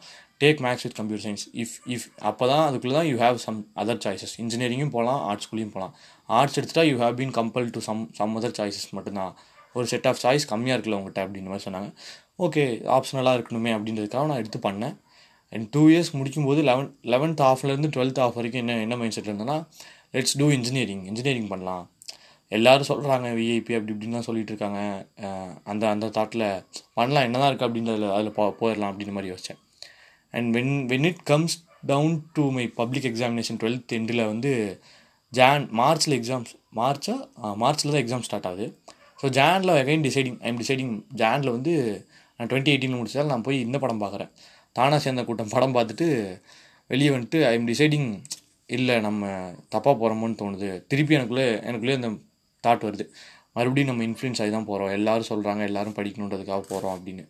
take 0.43 0.61
maths 0.65 0.85
with 0.87 0.97
computer 0.99 1.25
science 1.25 1.45
if 1.63 1.75
if 1.95 2.07
அப்போ 2.29 2.45
தான் 2.53 2.65
அதுக்குள்ளே 2.69 2.97
தான் 2.99 3.09
you 3.11 3.17
have 3.25 3.37
some 3.47 3.59
other 3.83 4.01
choices 4.05 4.35
இன்ஜினியரிங்கும் 4.43 4.95
போகலாம் 4.97 5.21
ஆர்ட்ஸ்குள்ளேயும் 5.31 5.75
போகலாம் 5.75 5.93
ஆர்ட்ஸ் 6.29 6.59
எடுத்துட்டா 6.61 6.85
you 6.91 6.97
have 7.03 7.17
been 7.21 7.35
compel 7.41 7.69
to 7.71 7.81
some 7.89 8.03
some 8.19 8.35
other 8.41 8.57
choices 8.59 8.89
மட்டும்தான். 8.91 9.35
ஒரு 9.75 9.87
செட் 9.87 10.07
ஆஃப் 10.07 10.21
சாய்ஸ் 10.23 10.45
கம்மியாக 10.51 10.77
இருக்குல்ல 10.77 10.99
உங்கள்கிட்ட 11.01 11.23
அப்படின்ற 11.27 11.51
மாதிரி 11.53 11.67
சொன்னாங்க. 11.69 11.89
ஓகே 12.39 12.65
ஆப்ஷனலாக 12.97 13.39
இருக்கணுமே 13.39 13.71
அப்படின்றதுக்காக 13.77 14.27
நான் 14.31 14.43
எடுத்து 14.43 14.59
பண்ணேன். 14.69 14.97
அண்ட் 15.55 15.67
டூ 15.75 15.83
இயர்ஸ் 15.93 16.13
முடிக்கும்போது 16.19 16.61
லெவன் 16.71 16.89
லெவன்த் 17.15 17.43
ஆஃப்லேருந்து 17.51 17.91
டுவெல்த் 17.97 18.21
ஆஃப் 18.25 18.37
வரைக்கும் 18.39 18.63
என்ன 18.65 18.79
என்ன 18.85 18.97
மைண்ட் 19.01 19.17
செட்டில் 19.17 19.33
இருந்தேன்னா 19.33 19.59
லெட்ஸ் 20.17 20.37
டூ 20.41 20.47
இன்ஜினியரிங் 20.57 21.05
இன்ஜினியரிங் 21.11 21.51
பண்ணலாம். 21.53 21.85
எல்லாரும் 22.53 22.89
சொல்கிறாங்க 22.89 23.29
விஐபி 23.39 23.75
அப்படி 23.77 23.93
இப்படின்லாம் 23.95 24.25
தான் 24.27 24.41
இருக்காங்க. 24.51 24.81
அந்த 25.71 25.85
அந்த 25.95 26.07
தாட்டில் 26.17 26.47
பண்ணலாம் 26.99 27.27
என்னதான் 27.29 27.51
இருக்குது 27.51 27.69
அப்படின்றதுல 27.69 28.11
அதில் 28.17 28.37
போ 28.39 28.45
போயிடலாம் 28.61 28.91
அப்படின்ற 28.93 29.15
மாதிரி 29.17 29.33
யோசித்தேன் 29.33 29.61
and 30.37 30.49
when 30.57 30.75
when 30.93 31.09
it 31.11 31.23
comes 31.31 31.57
down 31.93 32.15
to 32.37 32.45
my 32.57 32.65
public 32.81 33.09
examination 33.13 33.59
twelfth 33.63 33.95
எண்டில் 33.99 34.23
வந்து 34.33 34.53
ஜான் 35.33 35.65
மார்ச்சில் 35.81 36.17
எக்ஸாம்ஸ் 36.19 36.53
மார்ச்சா 36.81 37.15
மார்ச்சில் 37.63 37.93
தான் 37.95 38.03
எக்ஸாம் 38.05 38.25
ஸ்டார்ட் 38.27 38.49
ஆகுது. 38.51 38.67
ஸோ 39.21 39.29
ஜானில் 39.39 39.73
அகைன் 39.81 40.05
டிசைடிங் 40.07 40.39
ஐம் 40.49 40.59
டிசைடிங் 40.63 40.93
ஜானில் 41.23 41.55
வந்து 41.57 41.73
நான் 42.39 42.49
டுவெண்ட்டி 42.51 42.73
எயிட்டீனில் 42.73 43.01
முடிச்சதால் 43.01 43.33
நான் 43.33 43.47
போய் 43.49 43.59
இந்த 43.67 43.77
படம் 43.83 44.03
பார்க்குறேன். 44.05 44.31
தானாக 44.77 44.99
சேர்ந்த 45.03 45.23
கூட்டம் 45.25 45.51
படம் 45.51 45.75
பார்த்துட்டு 45.75 46.07
வெளியே 46.89 47.11
வந்துட்டு 47.17 47.39
ஐ 47.49 47.53
எம் 47.59 47.69
டிசைடிங் 47.69 48.09
இல்லை 48.67 49.01
நம்ம 49.01 49.27
தப்பாக 49.75 49.95
போகிறோமோன்னு 50.01 50.39
தோணுது. 50.41 50.69
திருப்பி 50.87 51.17
எனக்குள்ளே 51.17 51.47
எனக்குள்ளேயே 51.71 51.97
அந்த 52.01 52.11
தாட் 52.67 52.85
வருது. 52.89 53.05
மறுபடியும் 53.53 53.91
நம்ம 53.91 54.05
இன்ஃப்ளூயன்ஸ் 54.05 54.41
ஆகி 54.43 54.51
தான் 54.51 54.65
போகிறோம் 54.65 54.89
எல்லோரும் 54.89 55.29
சொல்கிறாங்க 55.29 55.63
எல்லோரும் 55.63 55.97
படிக்கணுன்றதுக்காக 55.99 56.63
போகிறோம் 56.71 56.95
அப்படின்னு. 56.99 57.25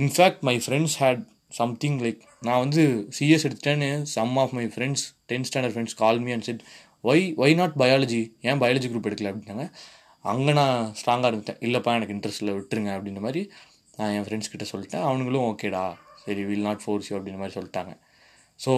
In fact 0.00 0.40
my 0.40 0.56
friends 0.66 0.96
had 0.98 1.22
something 1.48 1.98
like 1.98 2.20
நான் 2.40 2.58
வந்து 2.58 3.08
CS 3.18 3.46
எடுத்துட்டேன்னு 3.48 4.02
some 4.16 4.36
of 4.36 4.54
my 4.58 4.64
friends 4.66 5.04
tenth 5.28 5.48
standard 5.50 5.74
friends 5.74 5.96
call 5.96 6.20
me 6.20 6.32
and 6.32 6.46
said 6.48 6.62
why 7.04 7.24
why 7.44 7.54
not 7.54 7.76
biology 7.78 8.22
ஏன் 8.40 8.60
பயாலஜி 8.60 8.88
குரூப் 8.92 9.08
எடுக்கல? 9.08 9.30
அப்படின்னாங்க. 9.32 9.66
அங்கே 10.32 10.52
நான் 10.52 10.94
ஸ்ட்ராங்காக 11.00 11.30
இருந்துட்டேன். 11.32 11.60
இல்லைப்பா 11.66 11.94
எனக்கு 11.98 12.14
இன்ட்ரெஸ்ட் 12.14 12.42
இல்லை 12.42 12.54
விட்டுருங்க 12.54 12.90
அப்படின்ற 12.96 13.20
மாதிரி 13.20 13.42
நான் 13.96 14.12
என் 14.12 14.24
ஃப்ரெண்ட்ஸ் 14.24 14.50
கிட்ட 14.52 14.66
சொல்லிட்டேன். 14.72 15.04
அவனுங்களும் 15.08 15.46
ஓகேடா 15.50 15.84
சரி 16.24 16.42
வில் 16.50 16.66
நாட் 16.68 16.82
ஃபோர்ஸ் 16.84 17.08
யூ 17.10 17.16
அப்படின்ற 17.18 17.40
மாதிரி 17.42 17.56
சொல்லிட்டாங்க. 17.58 17.92
So 18.64 18.72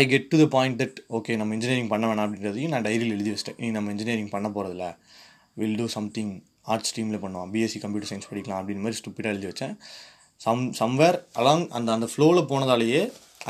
I 0.00 0.02
get 0.12 0.28
to 0.32 0.38
the 0.42 0.46
point 0.56 0.76
that 0.82 0.98
okay 1.18 1.36
நம்ம 1.40 1.54
இன்ஜினியரிங் 1.56 1.90
பண்ண 1.92 2.04
வேணாம் 2.10 2.26
அப்படின்றதையும் 2.26 2.72
நான் 2.74 2.86
டைரியில் 2.88 3.14
எழுதி 3.16 3.30
வச்சிட்டேன். 3.32 3.58
நீ 3.62 3.68
நம்ம 3.76 3.90
இன்ஜினியரிங் 3.94 4.32
பண்ண 4.34 4.48
போகிறதில்ல 4.56 4.86
வில் 5.60 5.78
டூ 5.80 5.86
சம்திங் 5.96 6.32
ஆர்ட்ஸ் 6.72 6.90
ஸ்ட்ரீமில் 6.90 7.22
பண்ணுவோம். 7.22 7.50
பிஎஸ்சி 7.54 7.78
கம்ப்யூட்டர் 7.84 8.10
சயின்ஸ் 8.10 8.28
படிக்கலாம் 8.30 8.60
அப்படின்ற 8.60 8.82
மாதிரி 8.84 8.98
ஸ்டூப்பிடாக 9.00 9.34
எழுதி 9.34 9.48
வச்சேன். 9.50 9.74
சம் 10.44 10.62
சம்வேர் 10.80 11.16
அலாங் 11.40 11.64
அந்த 11.76 11.88
அந்த 11.96 12.06
ஃப்ளோவில் 12.12 12.48
போனதாலேயே 12.52 13.00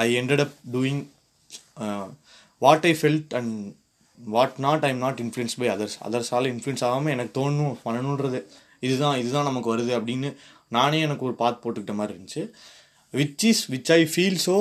I 0.05 0.07
ended 0.21 0.43
up 0.45 0.55
doing 0.77 1.03
what 2.63 2.87
I 2.91 2.93
felt 3.01 3.35
and 3.39 3.53
what 4.19 4.57
not 4.67 4.85
I 4.87 4.91
am 4.95 5.03
not 5.07 5.21
influence 5.25 5.57
by 5.61 5.69
others 5.75 5.99
அதர்ஸால் 6.07 6.49
influence 6.53 6.85
ஆகாமல் 6.87 7.15
எனக்கு 7.17 7.33
தோணும் 7.41 7.77
பண்ணணுன்றது. 7.85 8.41
இதுதான் 8.87 9.19
இதுதான் 9.23 9.49
நமக்கு 9.51 9.71
வருது 9.75 9.93
அப்படின்னு 9.99 10.31
நானே 10.77 10.99
எனக்கு 11.07 11.27
ஒரு 11.29 11.37
பாத் 11.43 11.63
போட்டுக்கிட்ட 11.63 11.95
மாதிரி 12.01 12.15
இருந்துச்சு. 12.15 12.43
Which 13.15 13.45
is 13.51 13.63
which 13.73 13.91
I 13.97 14.01
feel 14.13 14.39
so 14.47 14.55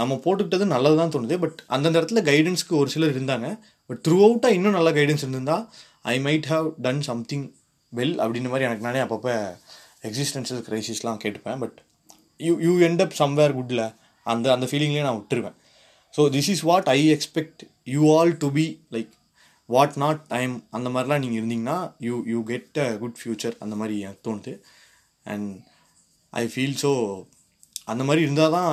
நம்ம 0.00 0.18
போட்டுக்கிட்டது 0.24 0.66
நல்லது 0.74 0.96
தான் 1.00 1.12
தோணுது. 1.14 1.36
பட் 1.44 1.58
அந்தந்த 1.74 1.96
இடத்துல 2.00 2.20
கைடன்ஸ்க்கு 2.30 2.74
ஒரு 2.80 2.90
சிலர் 2.94 3.14
இருந்தாங்க. 3.16 3.48
பட் 3.90 4.00
த்ரூ 4.06 4.18
அவுட்டாக 4.26 4.56
இன்னும் 4.58 4.76
நல்ல 4.78 4.90
கைடன்ஸ் 4.98 5.24
இருந்திருந்தால் 5.24 5.64
I 6.12 6.16
might 6.26 6.48
have 6.52 6.68
done 6.86 7.02
something 7.10 7.46
well 7.92 8.16
அப்படின்ற 8.24 8.50
மாதிரி 8.52 8.66
எனக்கு 8.68 8.86
நானே 8.88 9.00
அப்பப்போ 9.04 9.32
எக்ஸிஸ்டன்ஷியல் 10.08 10.62
க்ரைசிஸ்லாம் 10.68 11.20
கேட்டுப்பேன். 11.24 11.58
But 11.64 11.78
you 12.46 12.52
you 12.66 12.74
end 12.88 13.02
up 13.04 13.16
somewhere 13.22 13.54
குட்டில் 13.58 13.86
அந்த 14.26 14.46
அந்த 14.56 14.66
ஃபீலிங்லேயே 14.70 15.06
நான் 15.06 15.18
விட்டுருவேன். 15.20 15.56
So 16.14 16.22
this 16.36 16.50
is 16.54 16.62
what 16.70 16.88
I 16.96 17.00
expect 17.16 17.62
you 17.94 18.02
all 18.16 18.32
to 18.44 18.50
be 18.58 18.66
like 18.96 19.10
what 19.68 19.98
not 20.04 20.22
time 20.34 20.54
அந்த 20.76 20.88
மாதிரிலாம் 20.94 21.22
நீங்கள் 21.24 21.40
இருந்தீங்கன்னா 21.40 21.78
you 22.06 22.14
you 22.32 22.38
get 22.52 22.78
a 22.84 22.88
good 23.02 23.18
future 23.20 23.56
அந்த 23.64 23.74
மாதிரி 23.80 23.96
எனக்கு 24.06 24.24
தோணுது. 24.28 24.54
அண்ட் 25.32 25.50
ஐ 26.32 26.44
ஃபீல் 26.54 26.78
ஸோ 26.84 26.92
அந்த 27.92 28.02
மாதிரி 28.08 28.24
இருந்தால் 28.26 28.54
தான் 28.56 28.72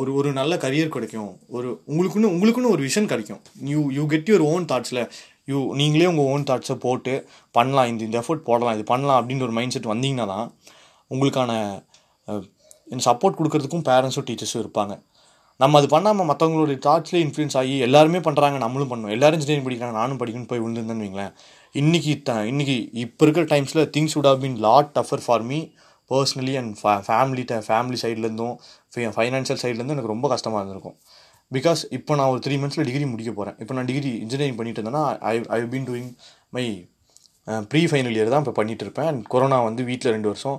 ஒரு 0.00 0.10
ஒரு 0.18 0.28
நல்ல 0.38 0.52
கரியர் 0.64 0.94
கிடைக்கும். 0.96 1.30
ஒரு 1.56 1.68
உங்களுக்குன்னு 1.90 2.32
உங்களுக்குன்னு 2.34 2.72
ஒரு 2.76 2.82
விஷன் 2.88 3.10
கிடைக்கும். 3.12 3.40
You 3.72 3.80
you 3.96 4.04
get 4.12 4.30
your 4.30 4.44
own 4.52 4.66
தாட்ஸில் 4.72 5.02
you 5.50 5.58
நீங்களே 5.80 6.08
உங்கள் 6.12 6.28
ஓன் 6.32 6.46
தாட்ஸை 6.50 6.76
போட்டு 6.86 7.14
பண்ணலாம். 7.56 7.88
இந்த 7.92 8.02
இந்த 8.08 8.16
எஃபர்ட் 8.22 8.44
போடலாம் 8.48 8.76
இது 8.78 8.84
பண்ணலாம் 8.92 9.18
அப்படின்ற 9.20 9.44
ஒரு 9.48 9.56
மைண்ட் 9.58 9.74
செட் 9.76 9.92
வந்தீங்கன்னா 9.92 10.26
தான் 10.34 10.46
உங்களுக்கான 11.10 11.52
சப்போர்ட் 13.08 13.38
கொடுக்கறதுக்கும் 13.38 13.86
பேரண்ட்ஸும் 13.88 14.26
டீச்சர்ஸும் 14.28 14.62
இருப்பாங்க. 14.64 14.94
நம்ம 15.60 15.78
அது 15.80 15.88
பண்ணாமல் 15.94 16.28
மற்றவங்களுடைய 16.28 16.78
தாட்ஸ்லேயே 16.86 17.22
இன்ஃப்ளூயன்ஸ் 17.24 17.56
ஆகி 17.60 17.74
எல்லாருமே 17.86 18.20
பண்ணுறாங்க 18.26 18.56
நம்மளும் 18.64 18.90
பண்ணணும். 18.92 19.12
எல்லாரும் 19.16 19.36
இன்ஜினியரிங் 19.38 19.66
படிக்கிறாங்க 19.66 19.96
நானும் 20.00 20.18
படிக்கணும்னு 20.20 20.50
போய் 20.52 20.62
விழுந்துருந்தேன்னு 20.62 21.04
வைங்களேன். 21.06 21.32
இன்றைக்கி 21.80 22.12
த 22.28 22.32
இன்னைக்கு 22.52 22.76
இப்போ 23.04 23.24
இருக்கிற 23.26 23.44
டைம்ஸில் 23.52 23.82
things 23.96 24.14
would 24.16 24.28
have 24.30 24.42
been 24.44 24.58
lot 24.66 24.90
tougher 24.98 25.22
for 25.26 25.44
me 25.50 25.58
personally 26.12 26.54
and 26.60 26.72
family 27.08 27.44
family 27.68 27.98
சைட்லேருந்தும் 28.04 28.54
financial 29.16 29.60
சைட்லேருந்தும் 29.64 29.96
எனக்கு 29.96 30.14
ரொம்ப 30.14 30.28
கஷ்டமாக 30.34 30.60
இருந்திருக்கும். 30.62 30.96
பிகாஸ் 31.56 31.80
இப்போ 31.96 32.12
நான் 32.18 32.30
ஒரு 32.34 32.40
த்ரீ 32.44 32.54
மந்த்ஸில் 32.60 32.86
டிகிரி 32.88 33.06
முடிக்க 33.12 33.30
போகிறேன் 33.38 33.56
இப்போ 33.62 33.72
நான் 33.76 33.88
டிகிரி 33.90 34.10
இன்ஜினியரிங் 34.24 34.58
பண்ணிட்டு 34.58 34.80
இருந்தேன்னா 34.80 35.02
I 35.32 35.34
I 35.56 35.58
been 35.74 35.86
doing 35.90 36.10
my 36.56 36.64
pre 37.72 37.82
final 37.90 38.14
year 38.16 38.32
தான் 38.34 38.42
இப்போ 38.44 38.54
பண்ணிகிட்டு 38.58 38.84
இருப்பேன். 38.86 39.08
அண்ட் 39.10 39.22
கொரோனா 39.32 39.58
வந்து 39.68 39.82
வீட்டில் 39.90 40.14
ரெண்டு 40.16 40.28
வருஷம் 40.32 40.58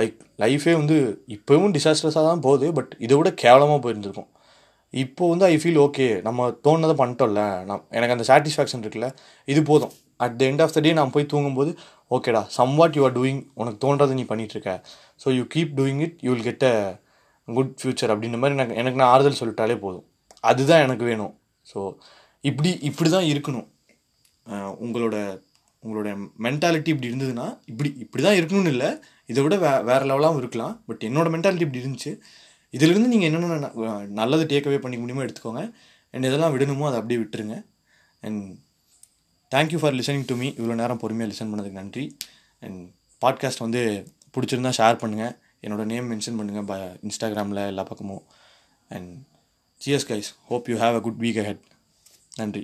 லைக் 0.00 0.16
லைஃபே 0.42 0.72
வந்து 0.80 0.96
இப்போவும் 1.36 1.72
டிசாஸ்டர்ஸாக 1.76 2.24
தான் 2.30 2.42
போகுது. 2.46 2.66
பட் 2.78 2.92
இதை 3.04 3.14
விட 3.20 3.30
கேவலமாக 3.42 3.80
போயிருந்திருக்கும். 3.84 4.28
இப்போ 5.04 5.24
வந்து 5.32 5.44
ஐ 5.52 5.56
ஃபீல் 5.62 5.80
ஓகே 5.86 6.06
நம்ம 6.28 6.46
தோணுனதை 6.66 6.94
பண்ணிட்டோம்ல. 7.00 7.42
நான் 7.70 7.84
எனக்கு 7.98 8.14
அந்த 8.16 8.26
சாட்டிஸ்ஃபேக்ஷன் 8.30 8.82
இருக்குல்ல. 8.84 9.08
இது 9.52 9.62
போதும். 9.70 9.92
At 10.20 10.36
the 10.40 10.44
end 10.46 10.62
of 10.62 10.74
the 10.76 10.80
day 10.80 10.92
நான் 10.92 11.10
போய் 11.10 11.30
தூங்கும்போது 11.32 11.72
ஓகேடா 12.10 12.42
some 12.56 12.74
what 12.76 12.96
you 12.98 13.02
are 13.04 13.16
doing 13.18 13.40
உனக்கு 13.54 13.78
தோன்றதை 13.84 14.14
நீ 14.18 14.24
பண்ணிகிட்டு 14.30 14.56
இருக்க 14.56 14.72
so 15.24 15.28
you 15.38 15.44
keep 15.54 15.72
doing 15.78 16.00
it 16.06 16.18
you 16.26 16.30
will 16.32 16.48
get 16.50 16.66
a 16.70 16.74
good 17.48 17.74
future 17.80 18.12
அப்படின்ற 18.14 18.38
மாதிரி 18.42 18.56
எனக்கு 18.58 18.76
எனக்கு 18.82 19.00
நான் 19.00 19.12
ஆறுதல் 19.14 19.40
சொல்லிட்டாலே 19.40 19.76
போதும். 19.84 20.06
அதுதான் 20.44 20.84
எனக்கு 20.86 21.04
வேணும். 21.10 21.32
ஸோ 21.66 21.78
இப்படி 22.44 22.70
இப்படி 22.88 23.10
தான் 23.10 23.28
இருக்கணும் 23.32 23.66
உங்களோட 24.84 25.16
உங்களோட 25.84 26.08
மென்டாலிட்டி 26.46 26.90
இப்படி 26.94 27.08
இருந்ததுன்னா 27.10 27.46
இப்படி 27.70 27.90
இப்படி 28.04 28.22
தான் 28.26 28.38
இருக்கணும்னு 28.38 28.72
இல்லை. 28.74 28.88
இதை 29.30 29.40
விட 29.44 29.56
வே 29.64 29.70
வேறு 29.90 30.04
லெவலாகவும் 30.10 30.40
இருக்கலாம். 30.42 30.74
பட் 30.88 31.02
என்னோடய 31.08 31.32
மென்டாலிட்டி 31.34 31.66
இப்படி 31.66 31.82
இருந்துச்சு. 31.84 32.12
இதிலிருந்து 32.74 33.10
நீங்கள் 33.12 33.28
என்னென்ன 33.30 33.58
ந- 33.64 33.74
நல்லது 34.20 34.44
டேக்அவே 34.52 34.78
பண்ணிக்க 34.84 35.02
முடியுமோ 35.04 35.24
எடுத்துக்கோங்க. 35.26 35.62
அண்ட் 36.14 36.26
எதெல்லாம் 36.28 36.54
விடணுமோ 36.56 36.86
அதை 36.90 36.98
அப்படியே 37.00 37.20
விட்டுருங்க. 37.22 37.56
And 38.22 38.44
thank you 39.54 39.78
for 39.78 39.94
listening 39.94 40.22
to 40.26 40.34
me 40.36 40.48
இவ்வளோ 40.48 40.74
நேரம் 40.74 40.98
பொறுமையாக 40.98 41.30
லிசன் 41.32 41.48
பண்ணதுக்கு 41.48 41.78
நன்றி. 41.78 42.16
அண்ட் 42.60 42.88
பாட்காஸ்ட் 43.20 43.58
வந்து 43.58 43.80
பிடிச்சிருந்தா 44.34 44.72
ஷேர் 44.78 45.00
பண்ணுங்கள் 45.02 45.32
என்னோட 45.62 45.84
நேம் 45.84 46.10
மென்ஷன் 46.12 46.38
பண்ணுங்கள் 46.38 46.66
ப 46.66 46.76
இன்ஸ்டாகிராமில் 47.06 47.66
எல்லா 47.66 47.82
பக்கமும். 47.82 48.22
And 48.88 49.24
cheers 49.80 50.06
guys 50.08 50.28
hope 50.46 50.68
you 50.68 50.76
have 50.76 50.94
a 50.94 51.00
good 51.00 51.20
week 51.20 51.42
ahead 51.44 51.64
நன்றி. 52.36 52.62